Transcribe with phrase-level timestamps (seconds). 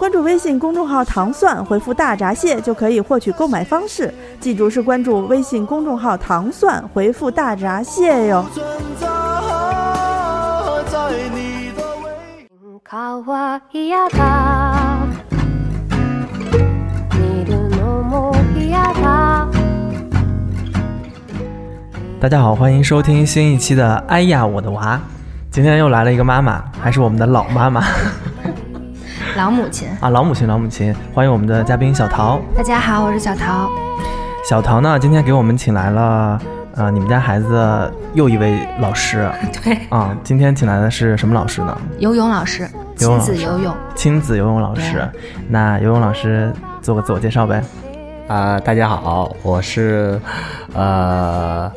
[0.00, 4.12] 关注微信公众号“糖蒜”，回复“大闸蟹”就可以获取购买方式。
[4.38, 8.44] 记住是关注微信公众号“糖蒜”，回复“大闸蟹”哟。
[8.52, 8.64] 存
[9.00, 9.06] 在
[10.86, 10.98] 在
[11.34, 12.10] 你的微
[12.84, 12.96] 可
[13.32, 14.20] 愛やだ
[17.10, 19.48] 見るのも嫌だ
[22.20, 24.96] 大家好，欢迎收听新一期的《哎呀我的娃》。
[25.50, 27.82] 今天又来了一个妈妈，还是我们的老妈妈
[29.37, 30.93] 老母亲，啊，老母亲，老母亲。
[31.13, 32.39] 欢迎我们的嘉宾小桃。
[32.55, 33.69] 大家好，我是小桃。
[34.43, 36.39] 小桃呢，今天给我们请来了，
[36.75, 39.29] 呃，你们家孩子又一位老师
[39.63, 40.15] 对，啊。
[40.21, 41.77] 今天请来的是什么老师呢？
[41.99, 43.73] 游泳老师，亲子游泳。
[43.95, 45.09] 亲子游泳老师。
[45.47, 47.63] 那游泳老师做个自我介绍呗。
[48.27, 50.19] 啊、大家好，我是
[50.73, 51.71] 呃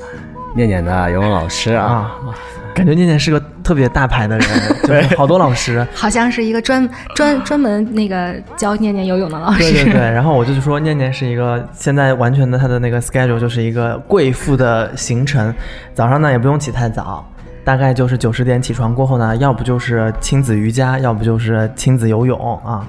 [0.56, 1.84] 念念的游泳老师啊。
[1.87, 2.34] 啊，
[2.75, 4.48] 感觉念念是个特别大牌的人，
[4.87, 5.84] 就是好多老师。
[5.95, 9.59] 好像是一个专专专门那个教念念游泳的老师。
[9.59, 15.53] 对对对， 然后我就说念念是一个现在完全的他的那个 schedule 就是一个贵妇的行程，
[15.95, 17.27] 早上呢也不用起太早，
[17.65, 22.87] 大概就是九十点起床过后呢，要不就是亲子瑜伽，要不就是亲子游泳啊，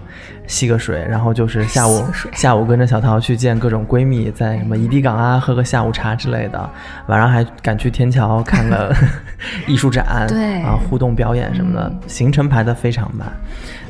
[0.47, 6.69] 吸个水，然后就是下午下午跟着小桃去见各种闺蜜，在什么怡迪港啊喝个下午茶之类的，
[7.07, 8.93] 晚上还赶去天桥看个
[9.67, 10.61] 艺术展，对。
[10.61, 13.27] 啊互动表演什么的，行程排得非常满。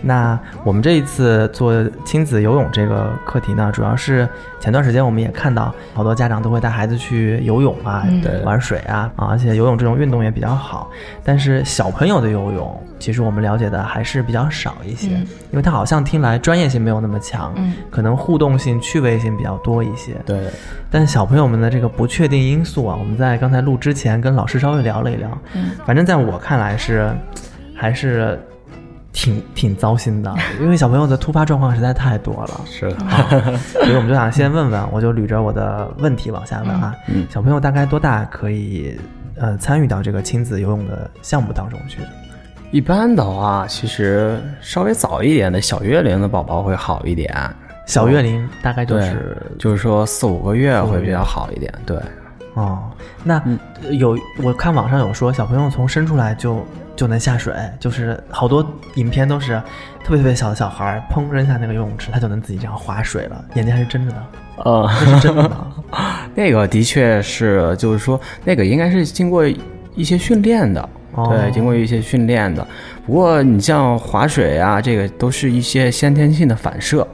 [0.01, 1.73] 那我们这一次做
[2.05, 4.27] 亲子游泳这个课题呢，主要是
[4.59, 8.05] 前段时间我们也看到好多家长都会带孩子去游泳啊，
[8.43, 10.89] 玩水啊，啊，而且游泳这种运动也比较好。
[11.23, 15.25] 但是小朋友的游泳，其实我们了解的还是比较少一些，嗯。
[15.51, 20.13] 因为他好像听来专业性没有那么强，嗯可能互动性、趣味性比较多一些。
[20.27, 20.47] 对，
[20.91, 27.11] 但小朋友们的这个不确定因素啊，我们在刚才录之前跟老师稍微聊了一聊，嗯反正在我看来是，
[27.75, 28.39] 还是
[29.11, 32.61] 挺挺糟心的， 因为小朋友的突发状况实在太多了。
[32.67, 32.97] 是的。
[33.07, 33.27] 啊，
[33.73, 36.93] 所以我们就想先问问，我就捋着我的问题往下问啊。
[37.07, 38.95] 嗯小朋友大概多大可以
[39.39, 41.97] 呃参与到这个亲子游泳的项目当中去？
[42.75, 47.33] 一般的话，其实稍微早一点的小月龄的宝宝会好一点。
[47.85, 51.73] 小月龄大概就，是就是说四五个月会比较好一点。
[51.85, 51.97] 对，
[52.55, 52.83] 哦，
[53.23, 53.41] 那
[53.91, 58.61] 有我看网上有说小朋友从生出来就就能下水，就是好多
[58.95, 59.53] 影片都是
[60.03, 64.23] 特别特别小的小孩儿，砰扔下那个游泳池，他就能自己这样划水了，眼睛还是睁着的，
[64.65, 65.67] 呃，那是真的吗？
[66.35, 69.47] 那个的确是，就是说那个应该是经过
[69.95, 70.89] 一些训练的。
[71.15, 72.65] 哦对，经过一些训练的。
[73.05, 77.07] 不过你像划水啊，这个都是一些先天性的反射，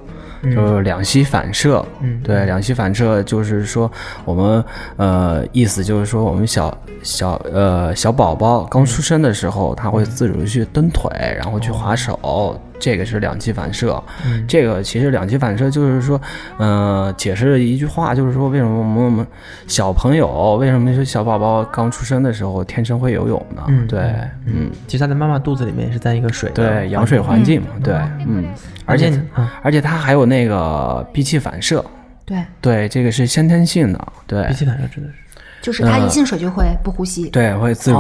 [0.44, 1.86] 就是两栖反射。
[2.02, 3.92] 嗯对，两栖反射就是说
[4.26, 4.64] 我们
[4.98, 12.60] 呃意思就是说我们小小呃小宝宝刚出生的时候，他会自主去蹬腿，然后去划手。
[12.82, 14.46] 这个是两栖反射，嗯。
[14.48, 16.20] 这个其实两栖反射就是说，
[16.58, 19.26] 呃，解释一句话，就是说为什么我们我们
[19.68, 23.64] 小朋友为什么说小宝宝刚出生的时候天生会游泳呢？
[23.70, 24.00] 嗯对，
[24.46, 27.94] 嗯，其实他在妈妈肚子里面也是在一个水的对，羊水环境嘛，对，
[28.28, 28.46] 嗯，
[28.86, 29.48] 而且嗯。
[29.62, 31.86] 而且他还有那个闭气反射，
[32.26, 34.48] 对，对，这个是先天性的，对。
[34.48, 35.14] 闭，气反射指的是。
[35.62, 37.30] 就是他一进水就会不呼吸。
[37.30, 37.98] 对，会自主，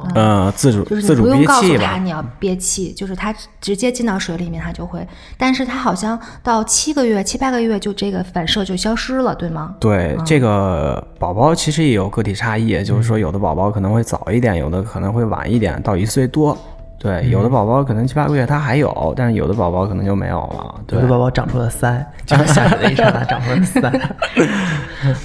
[0.00, 5.06] 哦，呃，自主就是自主你不用告诉憋气吧，他你要憋气，就是他直接进到水里面他就会，
[5.36, 9.74] 但是他好像到七个月、七八个月就这个反射就消失了，对吗？
[9.80, 16.56] 对，这个宝宝其实也有个体差异，就是说有的宝宝可能会早一点，有的可能会晚一点，到一岁多。
[17.02, 20.74] 对，有的宝宝可能七八个月他还有，但是有的宝宝可能就没有了。
[20.86, 23.86] 对有的，宝宝长出了腮，就是下水的一刹那 长出了腮。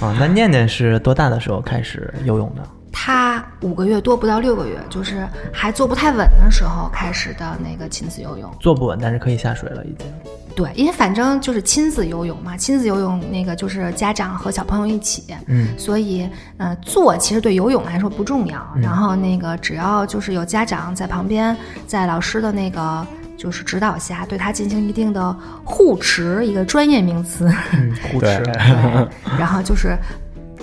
[0.02, 2.62] 啊， 那念念是多大的时候开始游泳的？
[2.98, 8.50] 他五个月多不到六个月，就是还坐不太稳的时候开始的那个亲子游泳。
[8.58, 10.06] 坐不稳，但是可以下水了，已经。
[10.54, 16.26] 对，因为反正就是亲子游泳嘛，亲子游泳那个就是家长和小朋友一起，嗯，所以
[16.56, 21.54] 呃坐其实对游泳来说不重要，嗯然后那个只要就是有家长在旁边，
[21.86, 23.06] 在老师的那个
[23.36, 28.42] 就是指导下，对他进行一定的护持，一个专业名词，嗯，护持。
[29.38, 29.94] 然后就是。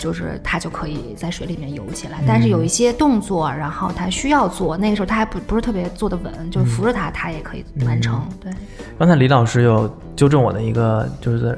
[0.04, 8.22] 就是他就可以在水里面游起来，但是有一些动作，然后他需要做，那个时候他还不不是特别做得稳，就是扶着他，他也可以完成。
[8.42, 8.52] 对，
[9.00, 11.58] 刚才李老师有纠正我的一个，就是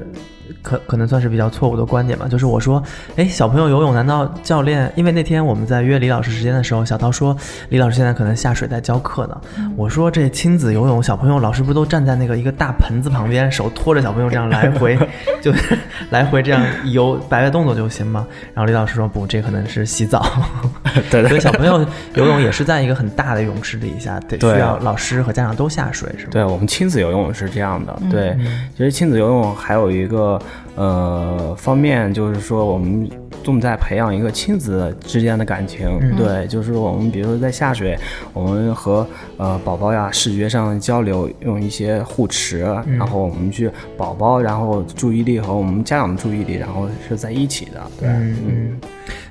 [0.66, 2.82] 可可能算是比较错误的观点吧，就是我说，
[3.16, 4.92] 哎，小朋友游泳难道教练？
[4.96, 7.38] 因为那天我们在约李老师时间的时候，小涛说
[7.70, 9.42] 李老师现在可能下水在教课呢。
[9.78, 14.98] 我说这亲子游泳，小朋友老师不都站在那个一个大盆子旁边，手托着小朋友这样来回，
[15.42, 15.54] 就
[16.10, 18.26] 来回这样游摆摆动作就行吗？
[18.54, 20.26] 然后李老师说不，这可能是洗澡。
[21.12, 21.86] 对所以小朋友
[22.16, 26.30] 游泳也是在一个很大的泳池底下，得对需要老师和家长都下水，是吗？
[26.32, 28.36] 对我们亲子游泳是这样的，对，
[28.76, 30.40] 其实亲子游泳还有一个
[30.76, 33.10] 呃方面，就是说我们
[33.44, 35.88] 重在培养一个亲子之间的感情，
[36.18, 37.98] 对，就是我们比如说在下水，
[38.34, 39.08] 我们和
[39.38, 42.62] 呃宝宝呀视觉上交流，用一些护持，
[42.98, 48.82] 然后我们去宝宝，然后注意力和我们家长的注意力，然后是在一起的，对，嗯嗯，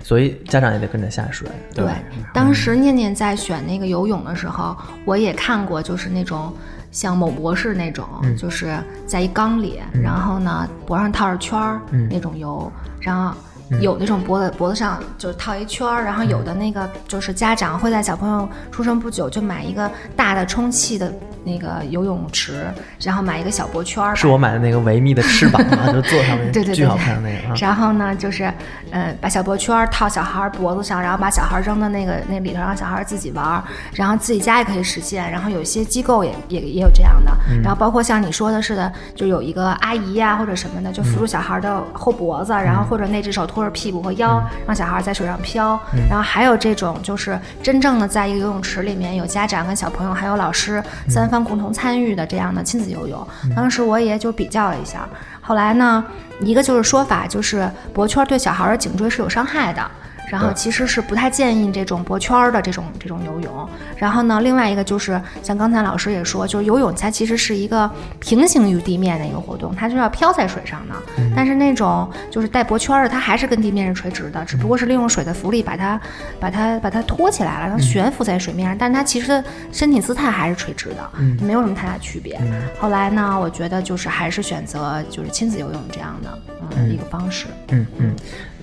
[0.03, 1.49] 所以家长也得跟着下水。
[1.75, 1.85] 对，
[2.32, 6.53] 当时念念在选那个游泳的时候，我也看过，就是那种
[6.94, 8.06] 像某博士那种，
[8.38, 8.75] 就是
[9.05, 13.37] 在一缸里，然后呢脖上套着圈儿、那种油，然后。
[13.81, 21.12] 有那种脖子脖子上就是套一圈儿，然后有的那个就是家长会在小朋友出生不久就买一个大的充气的
[21.44, 22.66] 那个游泳池，
[23.00, 27.55] 然后买一个小脖圈儿，是我买的那个维密的翅膀啊， 就坐上面，对对对，巨好看的那个啊。
[27.58, 28.52] 然后呢，就是，
[28.90, 33.62] 呃，把小脖圈儿套小孩儿脖子上，然后把小孩儿扔到那个那里头，让小孩儿自己玩儿。
[33.93, 37.32] 然后自己家也可以实现，然后有些机构也也也有这样的。
[37.62, 45.80] 然后包括像你说的似的，就有一个阿姨呀、或者什么的，就扶住小孩儿的后脖子，然后或者那只手托着屁股和腰，让小孩儿在水上漂。
[46.10, 53.26] 然后还有这种就是真正的在一个游泳池里面，有家长跟小朋友还有老师三方共同参与的这样的亲子游泳。
[53.54, 55.08] 当时我也就比较了一下，
[55.40, 56.04] 后来呢，
[56.40, 59.88] 一个就是说法就是脖圈对小孩的颈椎是有伤害的。
[60.31, 63.69] 然后其实是不太建议这种脖圈儿的这种这种游泳。
[63.97, 67.91] 然后呢，另外一个就是像刚才老师也说，就是游泳它其实是一个
[68.21, 70.94] 平行于地面的一个活动，它就要漂在水上的。
[71.37, 76.00] 但是那种就是带脖圈儿的，它还是跟地面是垂直的，只不过是利用水的浮力把它
[76.41, 78.76] 把它把它托起来了，让它悬浮在水面上。
[78.76, 81.11] 但是它其实的身体姿态还是垂直的，
[81.41, 82.41] 没有什么太大区别。
[82.79, 86.38] 后来呢，我觉得就是还是选择就是亲子游泳这样的
[86.76, 87.47] 嗯一个方式。
[87.69, 88.15] 嗯嗯，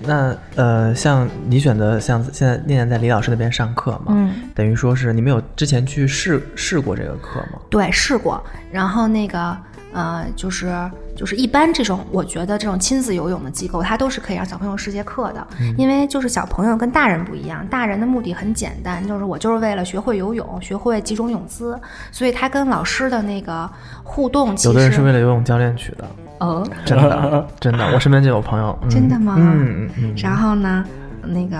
[0.04, 7.58] 那呃，像你选择像现在念念在李老师那边上课嘛，嗯，等于说是你们有之前去试试过这个课吗？
[7.70, 8.42] 对，试过。
[8.70, 9.56] 然后那个
[9.92, 10.72] 呃，就是
[11.14, 15.46] 就是一般这种，我觉得这种亲子游泳的机构，它都是可以让小朋友试节课的，
[15.76, 21.78] 因为就是小朋友跟大人不一样，大人的目的很简单，就是我就是为了学会游泳，学会几种泳姿，
[22.10, 23.70] 所以他跟老师的那个
[24.02, 26.06] 互动，其实有的人是为了游泳教练去的，
[26.42, 29.36] 哦，真的真的，我身边就有朋友，嗯真的吗？
[29.38, 30.84] 嗯嗯嗯，然后呢，
[31.22, 31.56] 那个。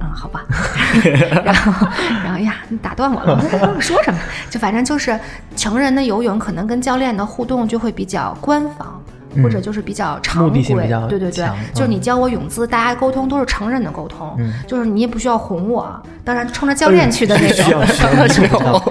[0.00, 0.44] 嗯，好吧，
[1.44, 1.86] 然后，
[2.24, 3.40] 然后哎呀，你打断我了，
[3.76, 4.18] 我说什么？
[4.50, 5.16] 就反正就是
[5.54, 9.00] 成人的游泳，可能跟教练的互动就会比较官方，
[9.40, 11.06] 或者就是比较常嗯目的性规比较。
[11.06, 15.88] 对对对强，就是你嗯教我泳姿，大家沟通都是成人的沟通，嗯就是你也不需要哄我，
[16.24, 17.86] 当然冲着教练去的那种。
[17.86, 18.28] 像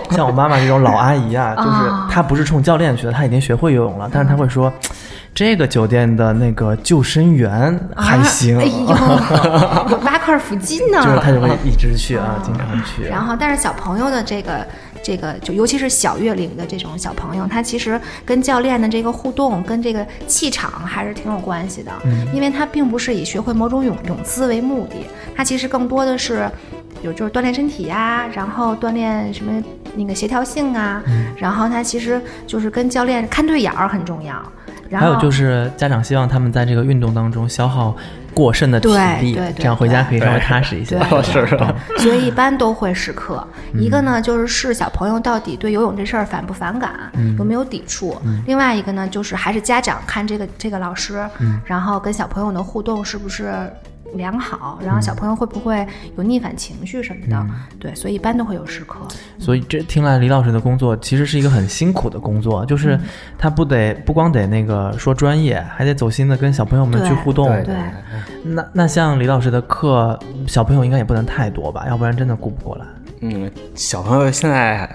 [0.15, 4.71] 像我妈妈这种老阿姨啊，就是啊她不是冲教练去的，她已经学会游泳了，但是她会说。
[5.35, 11.01] 这个酒店的那个救生员还行，啊哎呦， 有八块腹肌呢。
[11.03, 13.03] 就是他就会一直去啊，经常去。
[13.03, 14.65] 然后，但是小朋友的这个
[15.01, 21.91] 这个，就尤其是小月龄的这种小朋友，他其实跟教练的这个互动，跟这个气场还是挺有关系的。
[22.05, 24.95] 嗯因为他并不是以学会某种泳泳姿为目的，
[25.35, 26.49] 他其实更多的是。
[27.01, 29.61] 有就是锻炼身体呀、然后锻炼什么
[29.93, 34.41] 那个协调性啊，嗯然后他其实就是跟教练看对眼儿很重要。
[34.89, 37.95] 然后还有就是家长希望他们在这个运动当中消耗
[38.33, 38.87] 过剩的体
[39.21, 40.97] 力，对对对这样回家可以稍微踏实一些。
[41.97, 43.45] 所以一般都会试课。
[43.73, 51.23] 一个呢，就是试小朋友到底对游泳这事儿反不反感，有没有抵触；另外一个呢，就是还是家长看这个这个老师，
[51.65, 53.53] 然后跟小朋友的互动是不是。
[54.15, 55.85] 良好，然后小朋友会不会
[56.17, 57.45] 有逆反情绪什么的？
[57.79, 58.99] 对，所以一般都会有时刻。
[59.39, 62.99] 所以这听来，李老师的工作其实是一个很辛苦的工作，就是
[63.37, 67.47] 他不得不光得那个说专业，还得走心的跟小朋友们去互动。
[67.47, 67.75] 对对，
[68.43, 70.17] 那那像李老师的课，
[70.47, 72.85] 小朋友应该也不能太多吧，要不然真的顾不过来。
[73.21, 74.89] 嗯，小朋友现在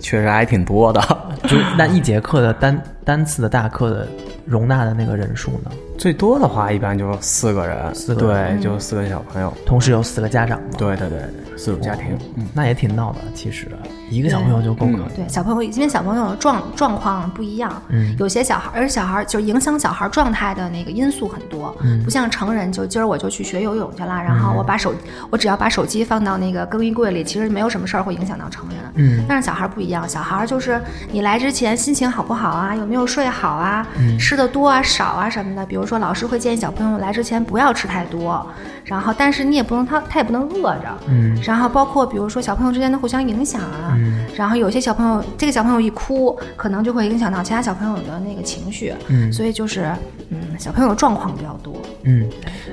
[0.00, 1.00] 确实还挺多的，
[1.46, 4.08] 就那一节课的单单次的大课的
[4.46, 5.70] 容纳的那个人数呢？
[5.98, 8.56] 最多的话一般就四个人，四个人。
[8.56, 10.68] 对，就四个小朋友，同时有四个家长吗？
[10.78, 11.18] 对对对，
[11.56, 13.18] 四组家庭，嗯，那也挺闹的。
[13.34, 13.68] 其实
[14.08, 15.16] 一个小朋友就够可以。
[15.16, 18.14] 对，小朋友因为小朋友状状况不一样，嗯。
[18.20, 22.00] 有些小孩，而且小孩就影响小孩状态的那个因素很多，嗯。
[22.04, 24.94] 不像成人，就今儿我就去学游泳去了，然后我把手，
[25.30, 28.78] 我只要把手机放到那个更衣柜里，其实没有什么事儿会影响到成人。
[28.94, 29.24] 嗯。
[29.28, 34.16] 但是小孩不一样，小孩就是你来之前心情好不好啊，有没有睡好啊，嗯。
[34.16, 35.66] 吃的多啊少啊什么的。
[35.66, 38.46] 比如说老师会建议小朋友来之前不要吃太多，
[38.88, 49.92] 然后但是你也不能他他也不能饿着，嗯然后包括比如说小朋友之间的互相影响啊，嗯然后有些小朋友这个小朋友一哭，可能就会影响到其他小朋友的那个情绪，嗯所以就是
[50.30, 51.74] 嗯小朋友的状况比较多。
[52.04, 52.26] 嗯，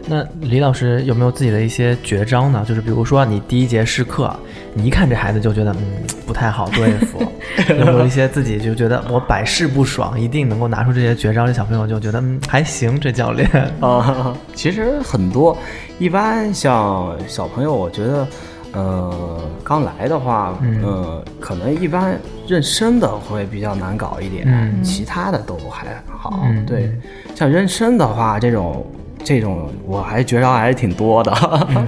[0.07, 2.63] 那李老师有没有自己的一些绝招呢？
[2.65, 4.33] 就是比如说你第一节试课，
[4.73, 5.77] 你一看这孩子就觉得嗯
[6.25, 7.19] 不太好对付，
[7.77, 13.49] 有没有一些自己就觉得我百试不爽，一定能够拿出这些绝招，这小朋友就觉得嗯还行，这教练。
[13.81, 15.57] 啊，其实很多，
[15.99, 18.27] 一般像小朋友，我觉得，
[18.73, 20.83] 呃，刚来的话，嗯。
[20.83, 24.83] 呃，可能一般认生的会比较难搞一点，嗯。
[24.83, 26.41] 其他的都还好。
[26.43, 26.65] 嗯。
[26.65, 26.91] 对，
[27.35, 28.85] 像认生的话，这种
[29.25, 31.33] 这种我还觉着还是挺多的。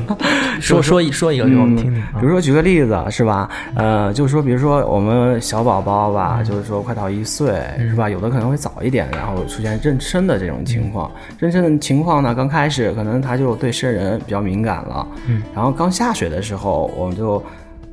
[0.60, 2.18] 说说一说一个给我们听听啊。
[2.20, 3.48] 比如说举个例子是吧？
[3.76, 8.10] 呃，就是说，比如说我们小宝宝吧，就是说快到一岁是吧？
[8.10, 11.12] 有的可能会早一点，然后出现妊娠的这种情况。
[11.40, 17.42] 妊娠的情况呢，刚开始可能他就对生人比较敏感了，嗯，然后刚下水的时候，我们就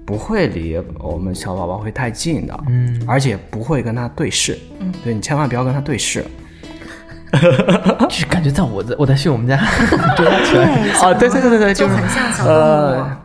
[0.07, 6.25] 不会离我们小宝宝会太近的，嗯而且不会跟他对视，嗯，对你千万不要跟他对视。
[8.11, 9.57] 是感觉在我在我在训我们家
[10.17, 10.55] 追他拳。
[10.55, 12.57] 对，小哦，对对对对对，就是很像小动物。
[12.57, 13.17] 呃，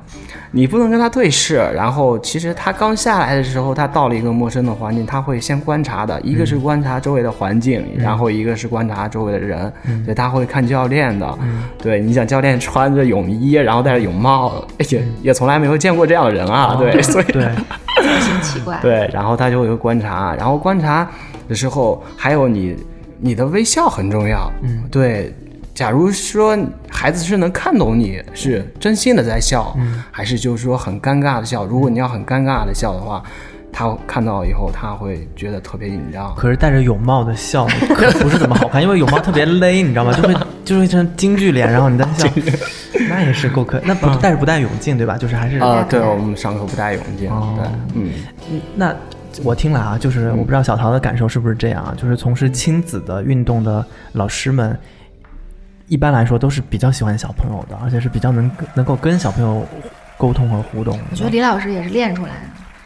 [0.51, 9.71] 你不能跟他对视，然后其实他刚下来的时候，他到了一个陌生的环境，他会先观察的，一个是观察周围的环境，然后一个是观察周围的人，
[10.05, 11.37] 对，他会看教练的。
[11.77, 17.43] 对，你想教练穿着泳衣，然后戴着泳帽，也也从来没有见过这样的人啊，对，所以对，
[18.01, 18.79] 造型奇怪。
[18.81, 21.07] 对，然后他就会观察，然后观察
[21.47, 22.75] 的时候，还有你
[23.19, 24.51] 你的微笑很重要。
[24.63, 25.33] 嗯，对。
[25.75, 26.57] 假如说
[26.89, 29.73] 孩子是能看懂你是真心的在笑，
[30.11, 33.23] 还是就是说很尴尬的笑，如果你要很尴尬的笑的话，
[33.71, 36.33] 他看到以后他会觉得特别紧张。
[36.35, 40.11] 可是戴着泳帽的笑可不是怎么好看，因为泳帽特别勒，你知道吗？
[40.21, 40.35] 就会
[40.65, 42.27] 就是一张京剧脸，然后你在笑，
[43.09, 43.79] 那也是够可。
[43.85, 45.17] 那不戴着不戴泳镜对吧？
[45.17, 48.11] 就是还是啊、对我们上课不戴泳镜，哦对，嗯，
[48.51, 48.93] 嗯那
[49.43, 51.93] 我听了啊，就是我不知道小陶的感受是不是这样啊？
[51.97, 54.77] 就是从事亲子的运动的老师们，
[55.87, 59.65] 一般来说都是比较喜欢小朋友的，而且是比较能能够跟小朋友
[60.17, 60.99] 沟通和互动。
[61.11, 62.35] 我觉得李老师也是练出来的。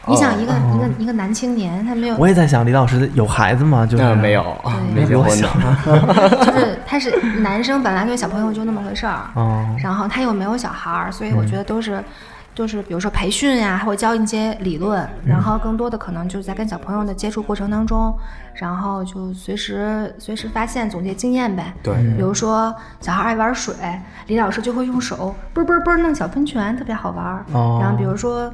[0.06, 3.86] 你想一个、一个一个男青年，他没有我也在想，李老师有孩子吗？
[3.86, 4.60] 就是那没有，
[4.94, 5.48] 对没结婚的。
[6.44, 7.10] 就是他是
[7.40, 12.04] 男生，本来对小朋友就那么回事儿，哦，然后他又没有小孩儿，所以我觉得都是。
[12.54, 18.16] 就是比如说培训呀、还会教一些理论，然后更多的可能就是在跟小朋友的接触过程当中，
[18.54, 21.74] 然后就随时随时发现、总结经验呗。
[21.82, 23.74] 对比如说小孩爱玩水，
[24.28, 27.44] 李老师就会用手啵啵啵弄小喷泉，特别好玩。
[27.52, 28.52] 哦然后比如说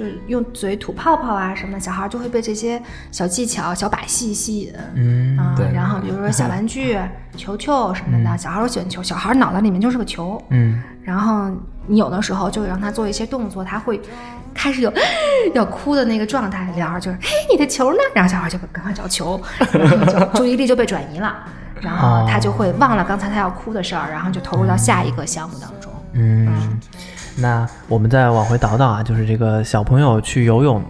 [0.00, 2.80] 就是用嘴吐泡泡啊什么的，小孩就会被这些
[3.12, 4.72] 小技巧、小把戏吸引。
[4.94, 6.98] 嗯啊、对然后比如说小玩具、
[7.36, 10.42] 球球什么的，小孩儿都喜欢球，小孩儿脑袋里面就是个球。
[10.48, 11.50] 嗯，然后
[11.86, 14.00] 你有的时候就让他做一些动作，他会
[14.54, 14.90] 开始有
[15.54, 17.98] 要哭的那个状态，然后就是嘿你的球呢？
[18.14, 19.38] 然后小孩就赶快找球，
[19.74, 21.44] 然后就注意力就被转移了，
[21.82, 25.92] 然后他就会忘了刚才他要哭的事儿，然后就投入到下一个项目当中。
[26.12, 26.80] 嗯，
[27.40, 30.82] 那我们再往回倒倒啊，就是这个小朋友去游泳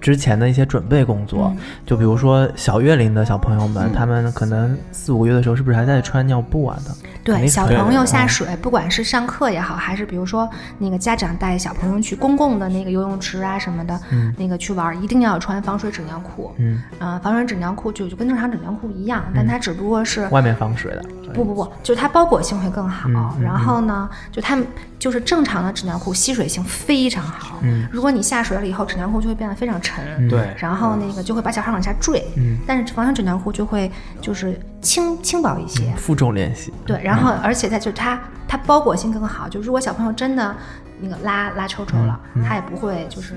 [0.00, 1.54] 之前的一些准备工作，
[1.84, 6.90] 就比如说小月龄的小朋友们，他们可能四五个月的时候，是不是还在穿尿布啊的？
[7.22, 14.00] 对，小朋友下嗯水，不管是上课也好，还是比如说那个家长带小朋友去公共的那个游泳池啊什么的，
[14.38, 16.50] 那个去玩，一定要穿防水纸尿裤。
[16.56, 21.04] 嗯，呃，防水纸尿裤就就跟正常纸尿裤一样，但它只不过是外面防水的。
[21.34, 23.08] 不不不，就是它包裹性会更好。
[23.40, 24.66] 然后呢，就它们
[24.98, 27.58] 就是正常的纸尿裤吸水性非常好。
[27.62, 30.28] 嗯如果你下水了以后，纸尿裤就会变得非常沉。
[30.28, 32.24] 对然后那个就会把小孩往下坠。
[32.36, 35.92] 嗯但是防水纸尿裤就会就是轻轻薄一些。
[35.96, 36.72] 负重练习。
[36.86, 40.54] 对，然后而且它就是它它包裹性更好，就如果小朋友真的
[41.02, 43.34] 那个拉拉抽抽了，他也不会就是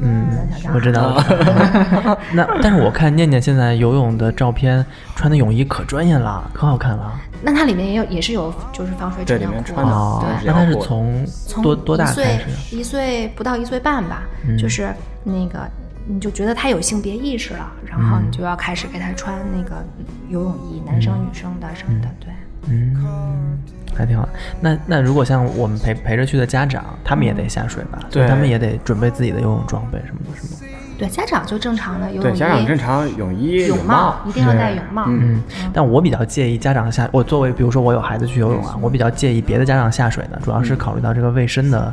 [0.00, 0.26] 嗯
[0.74, 2.18] 我知道 了。
[2.32, 4.84] 那但是我看念念现在游泳的照片，
[5.16, 7.12] 穿的泳衣可专业了，可好看了。
[7.42, 12.76] 那它里面也有也是有就是防水纸尿裤的哦对，那他是然后从从多多大开一岁始？
[12.76, 15.60] 一岁不到一岁半吧，嗯就是那个
[16.06, 19.84] 你就觉得他有性别意识了，然后你就要开始给他穿那个
[20.28, 22.28] 游泳衣，男生女生的什么的，对。
[22.70, 23.56] 嗯，
[23.98, 24.28] 还挺好。
[24.60, 27.98] 那那如果像我们陪陪着去的家长，他们也得下水吧？
[28.10, 30.72] 对他们也得准备自己的游泳装备什么的，是吗？
[30.98, 35.04] 对，家长就正常的游泳对，衣、家长正常泳衣、泳帽一定要戴泳帽。
[35.06, 41.92] 嗯嗯，但我比较介意家长下，我作为比如说我有孩子去游泳啊，我比较介意别的家长下水呢，主要是考虑到这个卫生的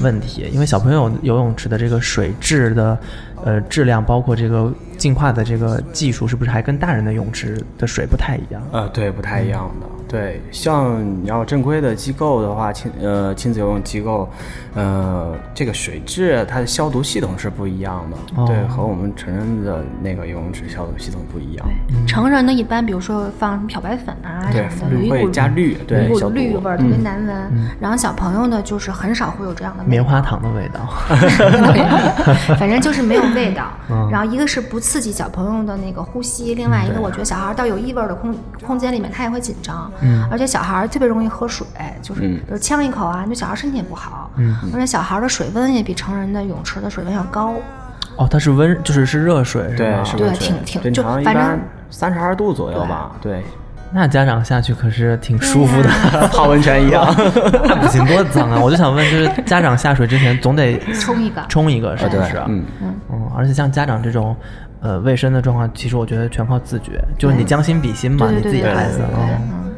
[0.00, 2.96] 问题，因为小朋友游泳池的这个水质的
[3.44, 8.62] 呃质量，包括这个净化的这个技术，是不是还跟大人的泳池的水不太一样？
[8.72, 9.86] 呃，对，不太一样的。
[10.08, 14.28] 对，像你要正规的机构的话，亲呃亲子游泳机构，
[14.72, 21.66] 呃，这个水质它的消毒系统是不一样的，哦对，和我们成人的那个游泳池消毒系统不一样。
[22.06, 27.36] 成人的一般，比如说放什么漂白粉啊对什么的，有一会股加氯对消毒氯味儿，特别嗯难闻。
[27.80, 30.88] 然后小朋友呢就是很少会有这样的棉花糖的味道。
[32.56, 33.64] 反正就是没有味道。
[33.90, 41.66] 嗯然后一个是不刺激小朋友的那个呼吸，另外一个我觉得小孩到有异味的空空间里面他也会紧张，嗯而且小孩特别容易喝水，
[42.02, 44.30] 就是嗯比如呛一口啊，对小孩身体也不好。
[44.36, 47.54] 嗯而且小孩的水温也比成人的泳池的水温要高。
[48.16, 51.58] 哦，它是温，就是是热水是对吗？，对挺挺就反正
[51.90, 53.12] 三十二度左右吧。
[53.20, 53.44] 对，
[53.92, 55.88] 那家长下去可是挺舒服的。
[56.32, 57.14] 泡温泉一样。
[57.64, 58.60] 那不行，多脏啊！
[58.60, 64.36] 我就想问，就是家长下水之前总得冲一个冲一个，是不是？，嗯，嗯，而且像家长这种，
[64.80, 69.00] 呃，卫生的状况，其实我觉得全靠自觉，就是你将心比心嘛，你自己孩子。
[69.00, 69.72] 嗯嗯。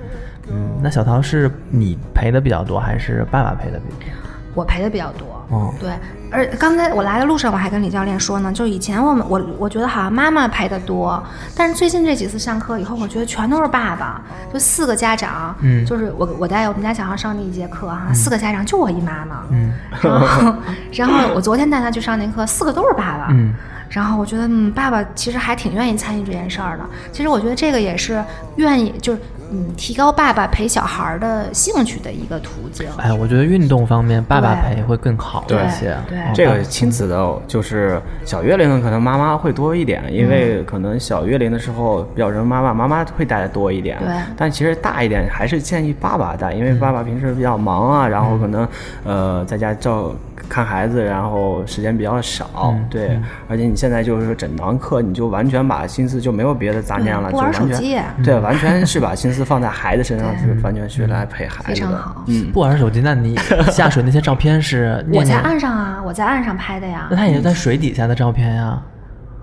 [0.51, 4.13] 嗯，那小桃是你陪的比较多，还是爸爸陪的比较多？
[4.55, 5.38] 我陪的比较多。
[5.49, 5.75] 哦。
[5.81, 5.91] 对，
[6.31, 11.23] 而刚才我来的路上，我还跟李教练说呢，就以前我们我我觉得好像妈妈陪的多，
[11.55, 14.21] 但是最近这几次上课以后，我觉得全都是爸爸，
[14.53, 15.85] 就四个家长，嗯。
[15.85, 19.73] 就是我我带我们家小孩上那一节课哈、四个家长就我一妈妈，嗯。
[20.03, 20.55] 然后
[20.93, 23.55] 然后我昨天带他去上那课，四个都是爸爸，嗯。
[23.91, 26.85] 然后我觉得，嗯，爸爸其实还挺愿意参与这件事儿的。
[27.11, 28.23] 其实我觉得这个也是
[28.57, 29.19] 愿意，就是
[29.51, 32.87] 嗯，提高爸爸陪小孩儿的兴趣的一个途径。
[32.99, 35.97] 哎，我觉得运动方面，爸爸陪会更好一对些。
[36.09, 43.99] 对嗯这个亲子的，就是小月龄的可能妈妈会多一点，因为可能小月龄的时候比较人妈妈，妈妈会带的多一点。
[43.99, 48.69] 对但其实大一点还是建议爸爸带，因为爸爸平时比较忙啊，然后可能
[49.05, 50.13] 呃在家照
[50.49, 52.49] 看孩子，然后时间比较少。
[52.65, 61.69] 嗯对，而且你现在就是说整堂课你就完全把心思就没有别的杂念了，对不玩就完全手机对，完全是把心思放在孩子身上，是 完全去来陪孩子的。
[61.69, 62.51] 非常好嗯。
[62.53, 63.37] 不玩手机，那你
[63.71, 67.17] 下水那些照片是我在岸上啊，我在岸上拍的呀那。
[67.17, 68.81] 他也是在水底下的照片呀。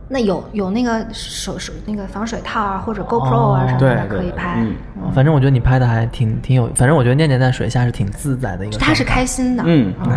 [0.07, 4.57] 那有有那个手手那个防水套啊，或者 GoPro 啊哦什么的可以拍。
[4.59, 4.75] 嗯。
[5.13, 8.77] 反正我觉得你拍的还挺挺有，反正我觉得念念在水下是挺自在的一个。
[8.77, 9.93] 他是开心的，嗯。
[10.03, 10.13] 对，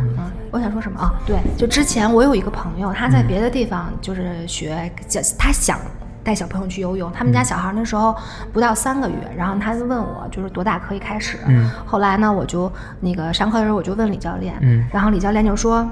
[0.00, 0.18] 嗯，
[0.50, 1.00] 我想说什么？
[1.00, 1.14] 啊？
[1.24, 4.90] 对，就之前我有一个朋友，他在别的地方就是学，
[5.38, 5.78] 他想
[6.24, 8.16] 带小朋友去游泳，他们家小孩那时候
[8.52, 11.70] 不到三个月，然后他就问我就是多大可以开始，嗯。
[11.84, 14.84] 后来呢，我就那个上课的时候我就问李教练，嗯。
[14.92, 15.88] 然后李教练就说，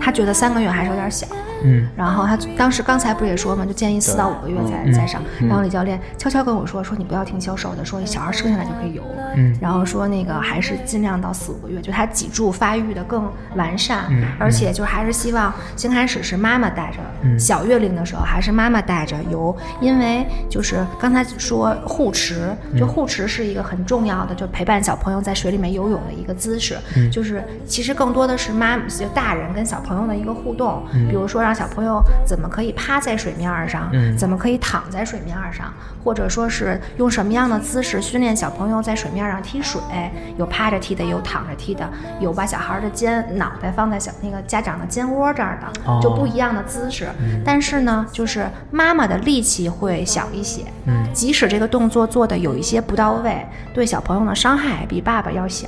[0.00, 1.26] 他觉得三个月还是有点小。
[1.64, 1.88] 嗯。
[1.96, 5.22] 然后他当时刚才不是也说嘛，就建议四到五个月才嗯才上。
[5.40, 9.02] 然后李教练悄悄跟我说，说你不要听销售的，说小孩生下来就可以游。
[9.36, 9.56] 嗯。
[9.60, 22.78] 然后说那个还是尽量到四五个月，就他脊柱发育的更完善，嗯而且就还是希望先开始是妈妈带着，嗯小月龄的时候还是妈妈带着游，因为就是刚才说护持，嗯。
[22.78, 27.10] 就护持是一个很重要的，就陪伴小朋友在水里面游泳的一个姿势，嗯。
[27.10, 31.08] 就是其实更多的是妈就大人跟小朋友的一个互动，嗯。
[31.08, 35.72] 比如说让小朋友怎么可以趴在水面儿上，嗯怎么可以躺在水面儿上，
[36.04, 39.80] 或者说是用什么样的姿势训练小朋友在水面上踢水，
[40.36, 41.88] 有趴着踢的，有躺着踢的，
[42.20, 47.08] 有把小孩的肩脑袋放在小那个家长的肩窝这儿的，哦就不一样的姿势。
[47.44, 55.66] 但是呢，就是妈妈的力气会小一些，嗯即使这个动作做的有一些不到位，对小朋友的伤害比爸爸要小。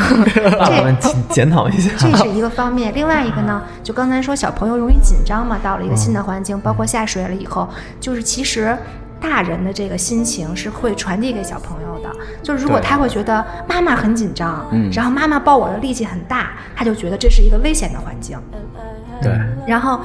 [0.58, 0.96] 爸爸们
[1.28, 1.90] 检讨一下。
[1.98, 7.68] 这是一个方面，另外一个呢，就刚才说小朋友容易紧张嘛，到了一个新的环境，包括下水了以后，
[7.98, 8.76] 就是其实。
[9.22, 12.10] 大人的这个心情是会传递给小朋友的，
[12.42, 18.38] 就是如果他会觉得妈妈很紧张，嗯然后妈妈抱我的力气很大，他就觉得这是一个危险的环境。
[19.20, 19.30] 对，
[19.66, 20.00] 然后，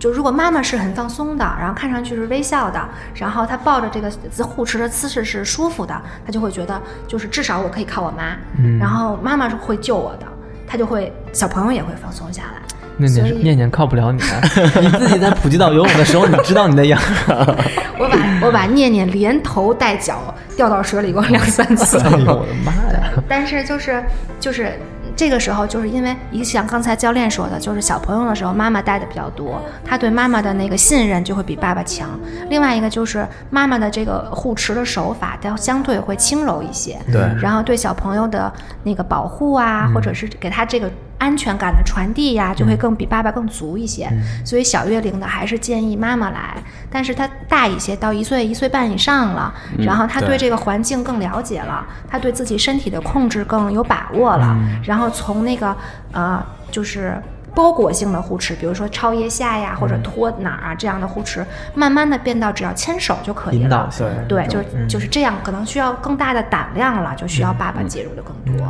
[0.00, 10.26] 就如果妈妈是很放松的，然后看上去是微笑的，然后他抱着这个姿护持的姿势是舒服的，他就会觉得就是至少我可以靠我妈，嗯然后妈妈是会救我的，
[10.66, 12.65] 他就会小朋友也会放松下来。
[12.96, 14.40] 念念念念靠不了你啊！
[14.80, 17.00] 你自己在普吉岛游泳的时候，你知道你的样。
[17.98, 21.98] 我把我把念念连头带脚掉到水里过两三次。
[22.04, 23.10] 哎呦我的妈呀！
[23.28, 24.02] 但是就是
[24.38, 24.78] 就是
[25.14, 32.08] 这个时候，就是因为一个像刚才教练说的，就是小朋友的时候，妈妈带的比较多，他对妈妈的那个信任就会比爸爸强。
[32.50, 36.98] 另外一个就是妈妈的这个护持的手法，它相对会轻柔一些。
[37.10, 44.08] 对然后对小朋友的那个保护啊，或者是给他这个安全感的传递呀、就会更比爸爸更足一些。
[44.44, 46.56] 所以小月龄的还是建议妈妈来，
[46.90, 55.76] 但是他大一些，到一岁一岁半以上了，然后他对对这个环境更了解了，他对自己身体的控制更有把握了，然后从那个
[56.12, 57.20] 呃就是。
[57.56, 61.42] 包裹性的护持，比如说超腋下呀，或者托哪儿啊这样的护持，
[61.74, 63.90] 慢慢的变到只要牵手就可以引导了。
[63.90, 68.66] 性的对，就是就是这样，可能需要更大的胆量了，就需要爸爸介入的更多。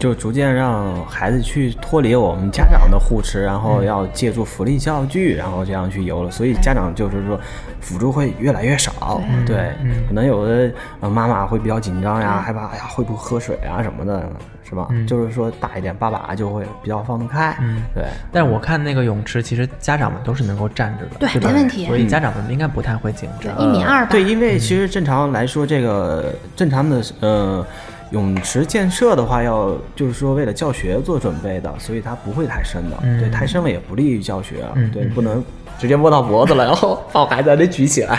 [0.00, 6.32] 就逐渐让孩子去脱离我们家长的护持，然后要借助福利教具，然后这样去游了。
[6.32, 7.38] 所以家长就是说，
[7.80, 9.22] 辅助会越来越少。
[9.46, 9.70] 对，
[10.08, 14.28] 可能有的呃妈妈会比较紧张呀，害怕哎呀会不会喝水啊什么的，
[14.68, 14.88] 是吧？
[15.06, 17.56] 就是说大一点，爸爸就会比较放得开。
[17.94, 24.10] 对，但是我看那个泳池，其实家长们都是能够站着的，对吧没问题所以家长们应该不太会紧对张。，一米二吧。
[24.10, 27.66] 对，因为其实正常来说，这个正常的呃
[28.10, 32.96] 泳池建设的话，要就是说为了教学做准备的，所以它不会太深的。
[33.02, 34.64] 嗯对，太深了也不利于教学。
[34.74, 35.42] 嗯对，不能
[35.78, 38.16] 直接摸到脖子了，然后 把孩子还得举起来。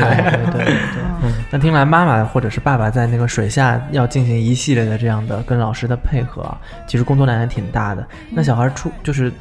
[0.52, 1.04] 对对对
[1.50, 6.46] 那听来妈妈或者是爸爸在那个水下要进行一系列的这样的跟老师的配合，
[6.86, 8.06] 其实工作量也挺大的。
[8.32, 9.32] 那小孩出就是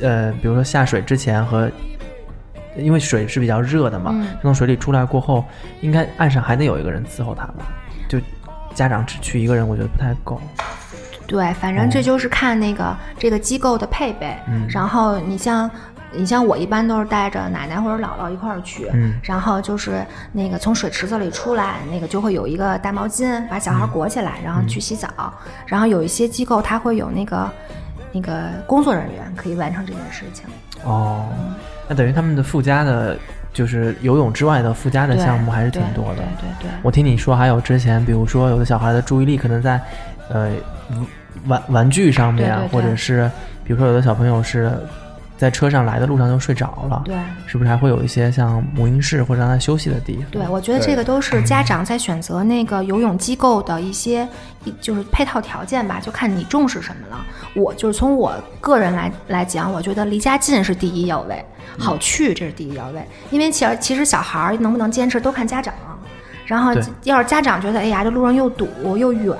[0.00, 1.70] 呃，比如说下水之前和。
[2.76, 5.44] 因为水是比较热的嘛，嗯从水里出来过后，
[5.80, 7.66] 应该岸上还得有一个人伺候他吧？
[8.08, 8.16] 就
[8.74, 10.40] 家长只去一个人，我觉得不太够。
[11.26, 14.36] 对，反正这就是看那个这个机构的配备。
[14.46, 15.68] 嗯然后你像
[16.12, 25.08] 你像我一般都是带着奶奶或者姥姥一块儿去，嗯然后就是那个从水池子里出来，那个就会有一个大毛巾把小孩裹起来，然后去洗澡。
[25.66, 27.50] 然后有一些机构它会有那个
[28.12, 30.44] 那个工作人员可以完成这件事情。
[30.84, 31.28] 哦，
[31.88, 33.16] 那等于他们的附加的，
[33.52, 36.22] 就是游泳之外的附加的项目还是挺多的。
[36.38, 36.70] 对对对。
[36.82, 39.80] 我听你说，还有之前，比如说有的小孩的注意力可能在，
[40.28, 40.50] 呃，
[41.46, 43.30] 玩玩具上面，或者是
[43.64, 44.72] 比如说有的小朋友是
[45.40, 50.26] 在车上来的路上就睡着了，对是不是还会有一些像母婴室或者让他休息的地方？
[50.30, 54.28] 对，我觉得这个都是家长在选择那个游泳机构的一些，
[54.64, 57.24] 一就是配套条件吧，就看你重视什么了。
[57.54, 61.42] 我就是从我个人来来讲，我觉得离家近是第一要位，
[61.78, 65.72] 好去这是第一要位，因为其实其实小孩儿能不能坚持都看家长。
[66.44, 66.72] 然后
[67.04, 69.36] 要是家长觉得，哎呀，这路上又堵又远，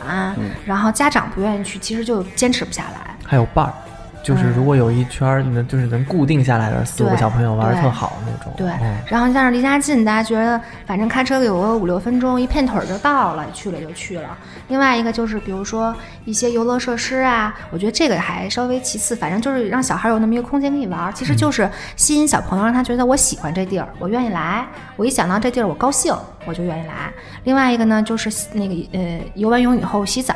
[0.64, 3.16] 然后家长不愿意去，其实就坚持不下来。
[3.26, 3.74] 还有伴儿，
[4.22, 8.52] 就是嗯如果有一圈儿，能就是能固定下来的四五个小朋友玩的特好那种。
[8.56, 14.37] 对嗯，然后像是离家近，大家觉得反正开车有个五六分钟，一片腿儿就到了，去了就去了。
[14.68, 27.11] 另外一个就是比如说一些游乐设施啊，我觉得这个还稍微其次，反正就是让小孩有那么一个空间可以玩儿，其实就是吸引小朋友，让他觉得我喜欢这地儿，我愿意来，我一想到这地儿我高兴，我就愿意来。
[27.44, 30.35] 另外一个呢，就是那个呃游完泳以后洗澡。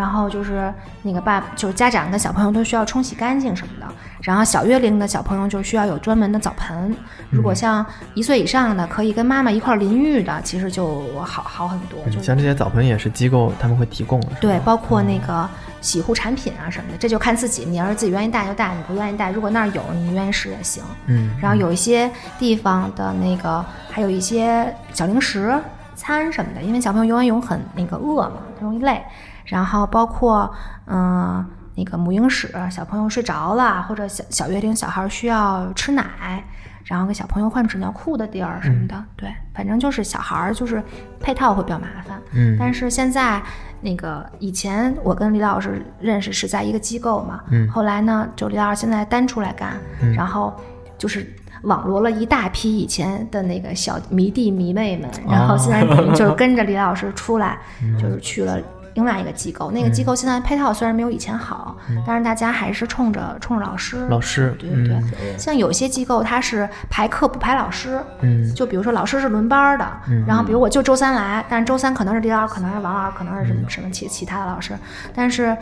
[0.00, 3.86] 然后就是那个爸，就是家长跟小朋友都需要冲洗干净什么的。
[4.22, 6.94] 然后小月龄的小朋友就需要有专门的澡盆。
[7.30, 7.84] 如果像
[8.14, 11.98] 一岁以上的，可以跟妈妈一块儿淋浴的，其实就好好很多。
[12.10, 15.48] 就嗯像这些澡盆也是机构他们会提供的，对，包括那个
[15.82, 17.64] 洗护产品啊什么的，这就看自己。
[17.64, 20.82] 你要是自己愿意带就带，你不愿意带，如果那儿有，你愿意使也行。
[21.06, 25.58] 嗯，然后有一些地方的那个，还有一些小零食、
[25.94, 29.02] 餐什么的，因为小朋友游完泳很那个饿嘛，他容易累。
[29.50, 30.50] 然后包括
[30.86, 36.42] 嗯、那个母婴室，小朋友睡着了，或者小小月龄小孩需要吃奶，
[36.84, 40.82] 然后给小朋友换纸尿裤的地儿什么的，对，反正就是小孩儿就是
[41.20, 42.20] 配套会比较麻烦。
[42.32, 43.42] 嗯但是现在
[43.80, 49.76] 那个以前我跟李老师认识是在一个机构嘛，嗯后来呢，就李老师现在单出来干，
[50.14, 50.54] 然后
[50.98, 51.26] 就是
[51.62, 55.82] 网罗了一大批以前的那个小迷弟迷妹们，然后现在
[56.14, 57.58] 就是 跟着李老师出来，
[57.98, 58.58] 就是去了。
[58.94, 61.76] 另外一个机构，那个机构现在配套虽然没有以前好，
[62.06, 64.06] 但是大家还是冲着冲着老师。
[64.08, 69.86] 老师，对对对，嗯像有些机构它是排课不排老师，嗯就比如说老师是轮班儿的，
[70.26, 74.76] 然后比如我就周三来，但是周三可能是李老师，可能是王老师，可能是什么什么其其他的老师，
[75.14, 75.56] 但是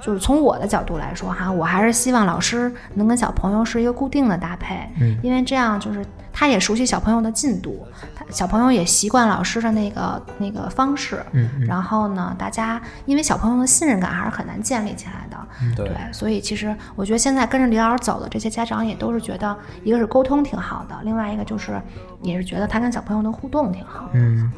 [0.00, 5.18] 就是从我的角度来说哈，我还是希望老师能跟小朋友是一个固定的搭配，嗯。
[5.22, 6.04] 因为这样就是
[6.38, 11.66] 他也熟悉小朋友的进度，他小朋友也习惯老师的那个那个方式，嗯嗯。
[11.66, 15.90] 然后呢，大家因为小朋友的信任感还是很难建立起来的，对。
[16.12, 21.82] 所以其实我觉得现在跟着李老师走的这些家长也都是觉得，一个是沟通挺好的，另外一个就是
[22.22, 24.10] 也是觉得他跟小朋友的互动挺好的。
[24.12, 24.48] 嗯，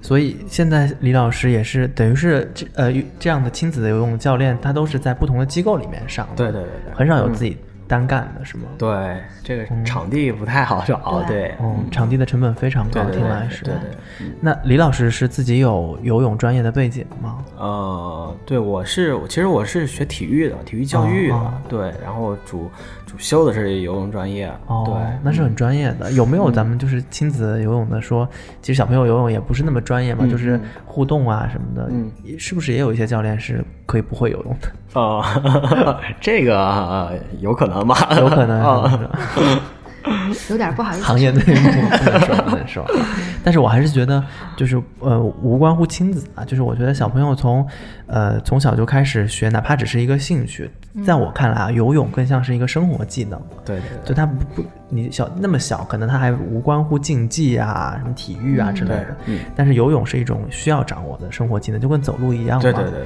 [0.00, 6.94] 所以现在李老师也是等于是这呃这样的亲子的游泳教练，他都是在不同的机构里面上的，对对对对。
[6.94, 7.58] 很少有自己
[7.94, 8.64] 单干的，是吗？
[8.76, 13.62] 对，这个场地不太好找，对，嗯，场地的成本非常高，听来是。
[13.64, 14.28] 对对。
[14.40, 17.38] 那李老师是自己有游泳专业的背景吗？
[17.56, 22.68] 呃，对，我是其实我是学体育的，体育教育的，对，然后主
[23.06, 26.10] 主修的是游泳专业，哦，对，那是很专业的。
[26.12, 28.28] 有没有咱们就是亲子游泳的说，
[28.60, 34.68] 其实小朋友游泳也不是那么专业嘛，嗯就是互动啊什么的，嗯是不是也有一些教练是可以不会游泳的？
[34.94, 35.24] 哦，
[36.20, 37.83] 这个、呃有可能
[38.18, 39.60] 有可能啊是吧
[40.50, 41.02] 有点不好意思。
[41.02, 42.84] 行业内幕不能说，不能说。
[43.42, 44.22] 但是我还是觉得，
[44.54, 47.66] 就是呃，无关乎亲子啊，就是我觉得小朋友从
[48.06, 50.70] 呃从小就开始学，哪怕只是一个兴趣，
[51.06, 53.40] 在我看来啊，游泳更像是一个生活技能。
[53.64, 59.16] 对对对就他不不，你小那么小，可能他还无关乎竞技啊、什么体育啊之类的。
[59.24, 62.62] 嗯但是游泳是一种需要掌握的生活技能，就跟走路一样嘛。
[62.62, 63.00] 对对对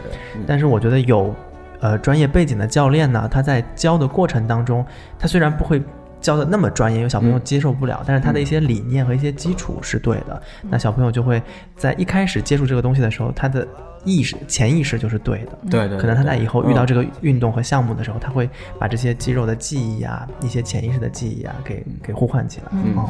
[0.49, 1.33] 但是我觉得有
[1.81, 4.85] 呃专业背景的教练呢，他在教的过程当中，
[5.19, 5.83] 他虽然不会
[6.21, 11.41] 教的那么专业，有小朋友接受不了，但是他的一些理念和一些基础是对的，那小朋友就会
[11.77, 13.67] 在一开始接触这个东西的时候，他的
[14.05, 15.59] 意识潜意识就是对的。
[15.71, 22.67] 对对，可能他在以后遇到这个，运动和项目的时候，他会把这些肌肉的记忆啊、一些潜意识的记忆啊，给给呼唤起来。
[22.73, 23.09] 嗯哦，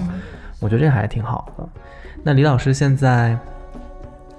[0.61, 1.67] 我觉得这还挺好的。
[2.23, 3.39] 那李老师现在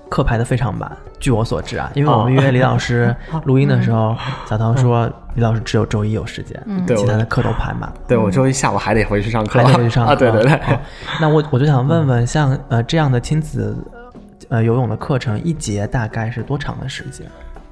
[0.09, 4.15] 课排的非常满，据我所知啊，因为我们约李老师录音的时候，
[4.49, 7.93] 小唐说李老师只有周一有时间，其他的课都排满了。
[8.07, 10.11] 对我周一下午还得回去上课，还得回去上课。
[10.13, 10.79] 啊，对对对，哦
[11.21, 13.77] 那我我就想问问，像呃这样的亲子
[14.49, 17.25] 呃游泳的课程，一节大概是多长的时间？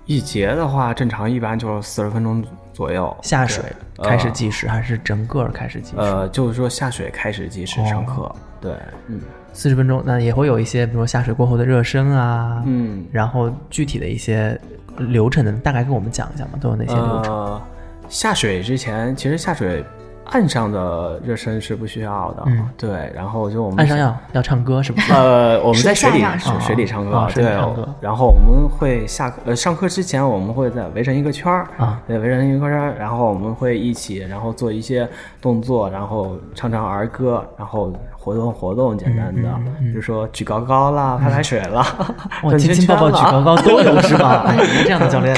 [0.05, 3.13] 一节的话，正常一般就是四十分钟左右。
[3.21, 3.63] 下水
[4.01, 5.97] 开始计时，还是整个开始计时？
[5.97, 8.71] 呃，就是说下水开始计时上课，对，
[9.07, 9.19] 嗯
[9.57, 14.55] 四十分钟，那也会有一些，比如说下水过后的热身啊，嗯，然后具体的一些
[14.99, 17.33] 流程的，大概跟我们讲一下嘛，都有哪些流程？
[17.33, 17.61] 呃，
[18.07, 19.83] 下水之前，其实下水
[20.31, 22.67] 岸上的热身是不需要的，嗯。
[22.77, 25.13] 对，然后就我们岸上要要唱歌是不是？
[25.13, 35.07] 呃，我们在水里水水里唱歌，哦水里对唱歌，然后我们会下课呃上课之前，我们会在围成一个圈儿啊，对，围成一个圈儿，然后我们会一起，然后做一些
[35.41, 41.85] 动作，然后唱唱儿歌，然后活动活动，简单的，比如说举高高啦，拍拍水啦，
[42.43, 44.43] 哇，转圈亲亲抱抱、举高高都有是吧？
[44.49, 45.35] 哎，你这样的教练。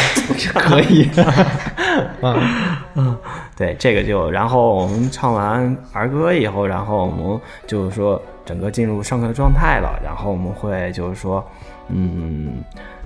[0.56, 1.10] 可以。
[2.96, 3.18] 嗯，
[3.56, 11.46] 对，这个就，然后我们唱完儿歌以后，然后我们就是说整个进入上课的状态了，然后我们会就是说，
[11.90, 12.64] 嗯，